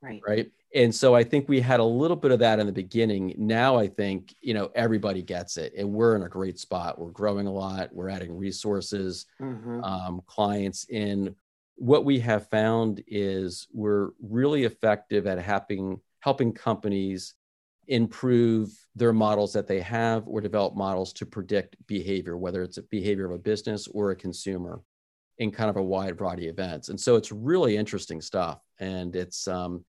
Right. 0.04 0.22
Right. 0.28 0.52
And 0.76 0.94
so 0.94 1.16
I 1.16 1.24
think 1.24 1.48
we 1.48 1.62
had 1.62 1.80
a 1.80 1.84
little 1.86 2.18
bit 2.18 2.32
of 2.32 2.40
that 2.40 2.60
in 2.60 2.66
the 2.66 2.74
beginning. 2.74 3.36
Now 3.38 3.78
I 3.78 3.88
think, 3.88 4.36
you 4.42 4.54
know, 4.54 4.70
everybody 4.76 5.22
gets 5.22 5.56
it 5.56 5.74
and 5.78 5.94
we're 5.94 6.16
in 6.16 6.24
a 6.24 6.30
great 6.30 6.60
spot. 6.60 7.00
We're 7.00 7.12
growing 7.12 7.48
a 7.48 7.52
lot. 7.52 7.94
We're 7.94 8.10
adding 8.10 8.36
resources, 8.36 9.28
mm-hmm. 9.42 9.84
um, 9.84 10.22
clients 10.26 10.86
in. 10.90 11.36
What 11.76 12.06
we 12.06 12.20
have 12.20 12.50
found 12.50 13.02
is 13.08 13.68
we're 13.72 14.10
really 14.22 14.66
effective 14.66 15.26
at 15.26 15.40
helping 15.40 16.02
helping 16.20 16.54
companies 16.54 17.36
improve 17.88 18.72
their 18.96 19.14
models 19.14 19.54
that 19.54 19.68
they 19.68 19.82
have 19.82 20.28
or 20.28 20.40
develop 20.40 20.76
models 20.76 21.14
to 21.14 21.26
predict 21.26 21.76
behavior, 21.88 22.38
whether 22.38 22.63
it's 22.63 22.78
a 22.78 22.84
behavior 22.84 23.26
of 23.26 23.32
a 23.32 23.38
business 23.38 23.88
or 23.88 24.12
a 24.12 24.16
consumer 24.16 24.82
in 25.39 25.52
kind 25.52 25.70
of 25.70 25.78
a 25.78 25.84
wide 25.84 26.18
variety 26.18 26.48
of 26.48 26.54
events. 26.54 26.89
And 26.89 27.00
so 27.00 27.16
it's 27.16 27.32
really 27.32 27.76
interesting 27.76 28.22
stuff. 28.22 28.60
And 28.80 29.16
it's 29.16 29.48
um, 29.48 29.84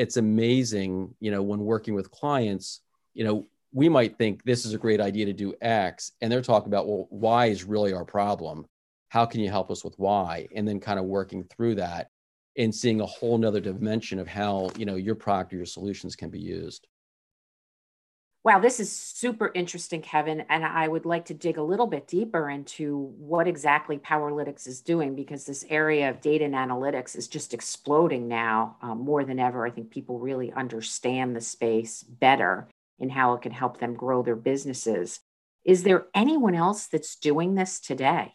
it's 0.00 0.16
amazing, 0.16 1.14
you 1.20 1.30
know, 1.30 1.42
when 1.42 1.60
working 1.60 1.92
with 1.92 2.10
clients, 2.10 2.80
you 3.12 3.22
know, 3.22 3.46
we 3.70 3.86
might 3.86 4.16
think 4.16 4.42
this 4.42 4.64
is 4.64 4.72
a 4.72 4.78
great 4.78 4.98
idea 4.98 5.26
to 5.26 5.34
do 5.34 5.54
X, 5.60 6.12
and 6.22 6.32
they're 6.32 6.40
talking 6.40 6.68
about, 6.68 6.88
well, 6.88 7.06
Y 7.10 7.46
is 7.46 7.64
really 7.64 7.92
our 7.92 8.06
problem. 8.06 8.64
How 9.10 9.26
can 9.26 9.42
you 9.42 9.50
help 9.50 9.70
us 9.70 9.84
with 9.84 9.98
Y? 9.98 10.48
And 10.54 10.66
then 10.66 10.80
kind 10.80 10.98
of 10.98 11.04
working 11.04 11.44
through 11.44 11.74
that 11.74 12.08
and 12.56 12.74
seeing 12.74 13.02
a 13.02 13.06
whole 13.06 13.36
nother 13.36 13.60
dimension 13.60 14.18
of 14.18 14.26
how, 14.26 14.70
you 14.74 14.86
know, 14.86 14.94
your 14.94 15.14
product 15.14 15.52
or 15.52 15.56
your 15.56 15.66
solutions 15.66 16.16
can 16.16 16.30
be 16.30 16.40
used. 16.40 16.88
Wow, 18.42 18.58
this 18.58 18.80
is 18.80 18.90
super 18.90 19.50
interesting, 19.54 20.00
Kevin. 20.00 20.46
And 20.48 20.64
I 20.64 20.88
would 20.88 21.04
like 21.04 21.26
to 21.26 21.34
dig 21.34 21.58
a 21.58 21.62
little 21.62 21.86
bit 21.86 22.06
deeper 22.06 22.48
into 22.48 23.12
what 23.18 23.46
exactly 23.46 23.98
Powerlytics 23.98 24.66
is 24.66 24.80
doing 24.80 25.14
because 25.14 25.44
this 25.44 25.66
area 25.68 26.08
of 26.08 26.22
data 26.22 26.46
and 26.46 26.54
analytics 26.54 27.14
is 27.16 27.28
just 27.28 27.52
exploding 27.52 28.28
now 28.28 28.76
um, 28.80 29.00
more 29.00 29.24
than 29.24 29.38
ever. 29.38 29.66
I 29.66 29.70
think 29.70 29.90
people 29.90 30.18
really 30.18 30.52
understand 30.54 31.36
the 31.36 31.42
space 31.42 32.02
better 32.02 32.66
and 32.98 33.12
how 33.12 33.34
it 33.34 33.42
can 33.42 33.52
help 33.52 33.78
them 33.78 33.92
grow 33.92 34.22
their 34.22 34.36
businesses. 34.36 35.20
Is 35.64 35.82
there 35.82 36.06
anyone 36.14 36.54
else 36.54 36.86
that's 36.86 37.16
doing 37.16 37.56
this 37.56 37.78
today? 37.78 38.32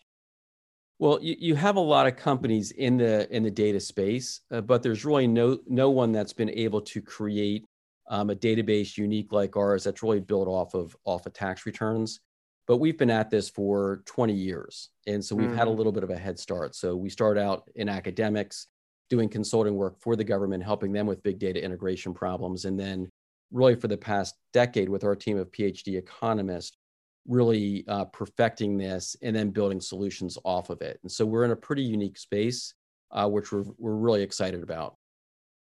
Well, 0.99 1.17
you, 1.19 1.35
you 1.39 1.55
have 1.55 1.77
a 1.77 1.81
lot 1.81 2.05
of 2.05 2.15
companies 2.15 2.69
in 2.71 2.97
the 2.97 3.27
in 3.35 3.43
the 3.43 3.51
data 3.51 3.79
space, 3.79 4.41
uh, 4.51 4.61
but 4.61 4.83
there's 4.83 5.03
really 5.03 5.27
no 5.27 5.59
no 5.67 5.89
one 5.89 6.11
that's 6.11 6.31
been 6.31 6.51
able 6.51 6.81
to 6.81 7.01
create 7.01 7.65
um, 8.07 8.29
a 8.29 8.35
database 8.35 8.97
unique 8.97 9.31
like 9.31 9.55
ours 9.55 9.83
that's 9.83 10.03
really 10.03 10.19
built 10.19 10.47
off 10.47 10.73
of 10.73 10.95
off 11.05 11.25
of 11.25 11.33
tax 11.33 11.65
returns. 11.65 12.19
But 12.67 12.77
we've 12.77 12.97
been 12.97 13.11
at 13.11 13.29
this 13.29 13.47
for 13.47 14.01
20 14.05 14.33
years, 14.33 14.89
and 15.05 15.23
so 15.23 15.35
we've 15.35 15.49
mm. 15.49 15.55
had 15.55 15.67
a 15.67 15.71
mm. 15.71 15.77
little 15.77 15.91
bit 15.91 16.03
of 16.03 16.09
a 16.09 16.17
head 16.17 16.39
start. 16.39 16.75
So 16.75 16.95
we 16.95 17.09
start 17.09 17.37
out 17.37 17.69
in 17.75 17.87
academics, 17.87 18.67
doing 19.09 19.29
consulting 19.29 19.75
work 19.75 19.99
for 19.99 20.15
the 20.15 20.23
government, 20.23 20.63
helping 20.63 20.91
them 20.91 21.05
with 21.05 21.21
big 21.21 21.37
data 21.37 21.63
integration 21.63 22.13
problems, 22.13 22.65
and 22.65 22.79
then 22.79 23.07
really 23.51 23.75
for 23.75 23.87
the 23.87 23.97
past 23.97 24.35
decade 24.51 24.89
with 24.89 25.03
our 25.03 25.15
team 25.15 25.37
of 25.37 25.51
PhD 25.51 25.97
economists, 25.97 26.75
really 27.27 27.83
uh, 27.87 28.05
perfecting 28.05 28.77
this 28.77 29.15
and 29.21 29.35
then 29.35 29.49
building 29.49 29.81
solutions 29.81 30.37
off 30.43 30.69
of 30.69 30.81
it. 30.81 30.99
And 31.03 31.11
so 31.11 31.25
we're 31.25 31.45
in 31.45 31.51
a 31.51 31.55
pretty 31.55 31.83
unique 31.83 32.17
space, 32.17 32.73
uh, 33.11 33.27
which 33.27 33.51
we're, 33.51 33.65
we're 33.77 33.95
really 33.95 34.21
excited 34.21 34.61
about. 34.63 34.97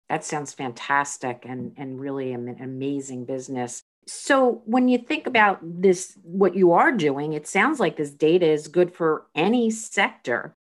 That 0.08 0.24
sounds 0.24 0.52
fantastic 0.52 1.44
and, 1.48 1.72
and 1.76 2.00
really 2.00 2.32
an 2.32 2.56
amazing 2.60 3.24
business. 3.24 3.82
So, 4.06 4.62
when 4.64 4.88
you 4.88 4.98
think 4.98 5.26
about 5.26 5.60
this, 5.62 6.18
what 6.22 6.56
you 6.56 6.72
are 6.72 6.90
doing, 6.90 7.34
it 7.34 7.46
sounds 7.46 7.78
like 7.78 7.96
this 7.96 8.10
data 8.10 8.46
is 8.46 8.66
good 8.66 8.92
for 8.92 9.26
any 9.34 9.70
sector. 9.70 10.56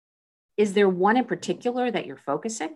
Is 0.58 0.73
there 0.73 0.89
one 0.89 1.17
in 1.17 1.26
particular 1.26 1.91
that 1.91 2.08
you're 2.08 2.17
focusing? 2.17 2.76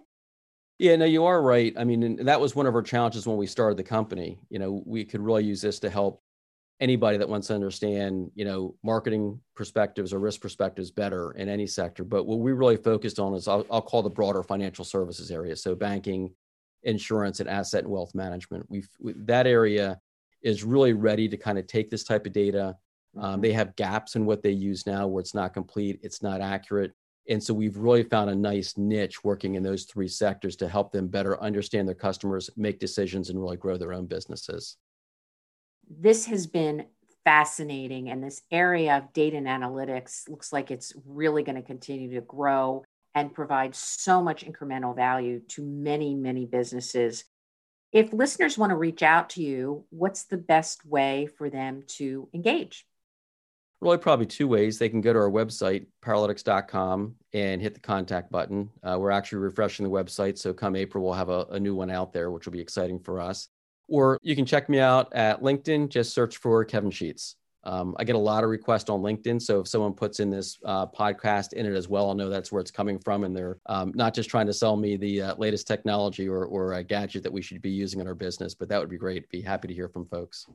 Yeah, 0.77 0.95
no, 0.95 1.05
you 1.05 1.25
are 1.25 1.41
right. 1.41 1.73
I 1.77 1.83
mean, 1.83 2.25
that 2.25 2.39
was 2.39 2.55
one 2.55 2.67
of 2.67 2.75
our 2.75 2.81
challenges 2.81 3.27
when 3.27 3.37
we 3.37 3.47
started 3.47 3.77
the 3.77 3.83
company. 3.83 4.39
You 4.49 4.59
know, 4.59 4.83
we 4.85 5.03
could 5.03 5.21
really 5.21 5.43
use 5.43 5.61
this 5.61 5.79
to 5.79 5.89
help 5.89 6.21
anybody 6.79 7.17
that 7.17 7.29
wants 7.29 7.47
to 7.47 7.53
understand, 7.53 8.31
you 8.33 8.43
know, 8.43 8.75
marketing 8.83 9.39
perspectives 9.55 10.11
or 10.11 10.19
risk 10.19 10.41
perspectives 10.41 10.89
better 10.89 11.31
in 11.33 11.47
any 11.47 11.67
sector. 11.67 12.03
But 12.03 12.25
what 12.25 12.39
we 12.39 12.51
really 12.51 12.77
focused 12.77 13.19
on 13.19 13.35
is 13.35 13.47
I'll, 13.47 13.65
I'll 13.69 13.83
call 13.83 14.01
the 14.01 14.09
broader 14.09 14.41
financial 14.41 14.83
services 14.83 15.29
area. 15.29 15.55
So 15.55 15.75
banking, 15.75 16.33
insurance 16.83 17.39
and 17.39 17.49
asset 17.49 17.83
and 17.83 17.91
wealth 17.91 18.13
management. 18.15 18.65
We've 18.69 18.89
that 18.99 19.47
area 19.47 19.99
is 20.41 20.63
really 20.63 20.93
ready 20.93 21.27
to 21.29 21.37
kind 21.37 21.57
of 21.57 21.67
take 21.67 21.89
this 21.89 22.03
type 22.03 22.25
of 22.25 22.33
data. 22.33 22.75
Um, 23.17 23.33
mm-hmm. 23.33 23.41
they 23.41 23.53
have 23.53 23.75
gaps 23.75 24.15
in 24.15 24.25
what 24.25 24.41
they 24.41 24.51
use 24.51 24.87
now 24.87 25.07
where 25.07 25.21
it's 25.21 25.35
not 25.35 25.53
complete, 25.53 25.99
it's 26.01 26.23
not 26.23 26.41
accurate. 26.41 26.93
And 27.29 27.43
so 27.43 27.53
we've 27.53 27.77
really 27.77 28.03
found 28.03 28.29
a 28.29 28.35
nice 28.35 28.77
niche 28.77 29.23
working 29.23 29.55
in 29.55 29.63
those 29.63 29.83
three 29.83 30.07
sectors 30.07 30.55
to 30.57 30.67
help 30.67 30.91
them 30.91 31.07
better 31.07 31.41
understand 31.41 31.87
their 31.87 31.95
customers, 31.95 32.49
make 32.57 32.79
decisions, 32.79 33.29
and 33.29 33.39
really 33.39 33.57
grow 33.57 33.77
their 33.77 33.93
own 33.93 34.07
businesses. 34.07 34.77
This 35.87 36.25
has 36.25 36.47
been 36.47 36.85
fascinating. 37.23 38.09
And 38.09 38.23
this 38.23 38.41
area 38.51 38.97
of 38.97 39.13
data 39.13 39.37
and 39.37 39.47
analytics 39.47 40.27
looks 40.27 40.51
like 40.51 40.71
it's 40.71 40.93
really 41.05 41.43
going 41.43 41.55
to 41.55 41.61
continue 41.61 42.13
to 42.15 42.21
grow 42.21 42.83
and 43.15 43.33
provide 43.33 43.75
so 43.75 44.21
much 44.21 44.45
incremental 44.45 44.95
value 44.95 45.41
to 45.49 45.61
many, 45.61 46.15
many 46.15 46.45
businesses. 46.45 47.25
If 47.91 48.13
listeners 48.13 48.57
want 48.57 48.69
to 48.69 48.77
reach 48.77 49.03
out 49.03 49.31
to 49.31 49.43
you, 49.43 49.85
what's 49.89 50.23
the 50.23 50.37
best 50.37 50.85
way 50.85 51.27
for 51.37 51.49
them 51.49 51.83
to 51.97 52.29
engage? 52.33 52.85
Really, 53.81 53.97
probably 53.97 54.27
two 54.27 54.47
ways. 54.47 54.77
They 54.77 54.89
can 54.89 55.01
go 55.01 55.11
to 55.11 55.19
our 55.19 55.29
website, 55.29 55.87
powerlytics.com, 56.05 57.15
and 57.33 57.61
hit 57.61 57.73
the 57.73 57.79
contact 57.79 58.31
button. 58.31 58.69
Uh, 58.83 58.97
we're 58.99 59.09
actually 59.09 59.39
refreshing 59.39 59.83
the 59.83 59.89
website. 59.89 60.37
So, 60.37 60.53
come 60.53 60.75
April, 60.75 61.03
we'll 61.03 61.13
have 61.13 61.29
a, 61.29 61.47
a 61.49 61.59
new 61.59 61.73
one 61.73 61.89
out 61.89 62.13
there, 62.13 62.29
which 62.29 62.45
will 62.45 62.53
be 62.53 62.61
exciting 62.61 62.99
for 62.99 63.19
us. 63.19 63.47
Or 63.89 64.19
you 64.21 64.35
can 64.35 64.45
check 64.45 64.69
me 64.69 64.79
out 64.79 65.11
at 65.13 65.41
LinkedIn. 65.41 65.89
Just 65.89 66.13
search 66.13 66.37
for 66.37 66.63
Kevin 66.63 66.91
Sheets. 66.91 67.35
Um, 67.63 67.95
I 67.99 68.03
get 68.03 68.15
a 68.15 68.19
lot 68.19 68.43
of 68.43 68.49
requests 68.49 68.89
on 68.89 69.01
LinkedIn. 69.01 69.41
So 69.41 69.59
if 69.59 69.67
someone 69.67 69.93
puts 69.93 70.19
in 70.19 70.29
this 70.29 70.57
uh, 70.65 70.87
podcast 70.87 71.53
in 71.53 71.65
it 71.65 71.75
as 71.75 71.87
well, 71.87 72.09
I'll 72.09 72.15
know 72.15 72.29
that's 72.29 72.51
where 72.51 72.61
it's 72.61 72.71
coming 72.71 72.97
from. 72.99 73.23
And 73.23 73.35
they're 73.35 73.59
um, 73.67 73.91
not 73.93 74.13
just 74.13 74.29
trying 74.29 74.47
to 74.47 74.53
sell 74.53 74.75
me 74.75 74.97
the 74.97 75.21
uh, 75.21 75.35
latest 75.35 75.67
technology 75.67 76.27
or, 76.27 76.45
or 76.45 76.73
a 76.73 76.83
gadget 76.83 77.23
that 77.23 77.31
we 77.31 77.41
should 77.41 77.61
be 77.61 77.69
using 77.69 77.99
in 77.99 78.07
our 78.07 78.15
business, 78.15 78.55
but 78.55 78.69
that 78.69 78.79
would 78.79 78.89
be 78.89 78.97
great. 78.97 79.29
Be 79.29 79.41
happy 79.41 79.67
to 79.67 79.73
hear 79.73 79.87
from 79.87 80.05
folks. 80.05 80.47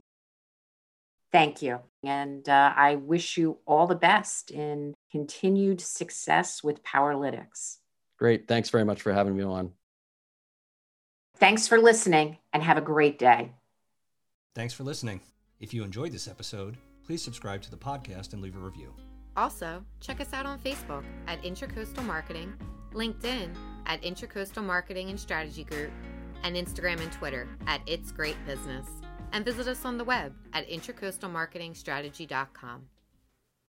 Thank 1.33 1.61
you. 1.63 1.81
And 2.03 2.49
uh, 2.49 2.73
I 2.75 2.97
wish 2.97 3.37
you 3.37 3.59
all 3.67 3.87
the 3.87 3.95
best 3.95 4.51
in 4.51 4.95
continued 5.11 5.81
success 5.81 6.63
with 6.63 6.83
Powerlytics. 6.83 7.79
Great. 8.19 8.49
Thanks 8.49 8.71
very 8.71 8.85
much 8.85 9.03
for 9.03 9.13
having 9.13 9.37
me 9.37 9.45
on. 9.45 9.73
Thanks 11.37 11.69
for 11.69 11.79
listening 11.79 12.39
and 12.53 12.63
have 12.63 12.79
a 12.79 12.83
great 12.83 13.19
day. 13.19 13.53
Thanks 14.55 14.73
for 14.73 14.85
listening. 14.85 15.21
If 15.61 15.75
you 15.75 15.85
enjoyed 15.85 16.13
this 16.13 16.29
episode, 16.29 16.79
please 17.07 17.23
subscribe 17.23 17.63
to 17.63 17.71
the 17.71 17.77
podcast 17.77 18.33
and 18.33 18.43
leave 18.43 18.57
a 18.57 18.61
review. 18.61 18.93
Also, 19.37 19.85
check 20.01 20.21
us 20.21 20.33
out 20.33 20.47
on 20.47 20.59
Facebook 20.59 21.05
at 21.27 21.43
Intracoastal 21.43 22.05
Marketing, 22.05 22.55
LinkedIn 22.93 23.55
at 23.87 24.03
Intracoastal 24.03 24.65
Marketing 24.65 25.11
and 25.11 25.21
Strategy 25.21 25.65
Group, 25.65 25.91
and 26.43 26.57
Instagram 26.57 27.01
and 27.01 27.13
Twitter 27.13 27.49
at 27.67 27.81
It's 27.87 28.13
Great 28.13 28.37
Business. 28.47 28.87
And 29.33 29.45
visit 29.45 29.69
us 29.69 29.85
on 29.85 29.99
the 29.99 30.05
web 30.05 30.33
at 30.53 30.67
intracoastalmarketingstrategy.com. 30.69 32.83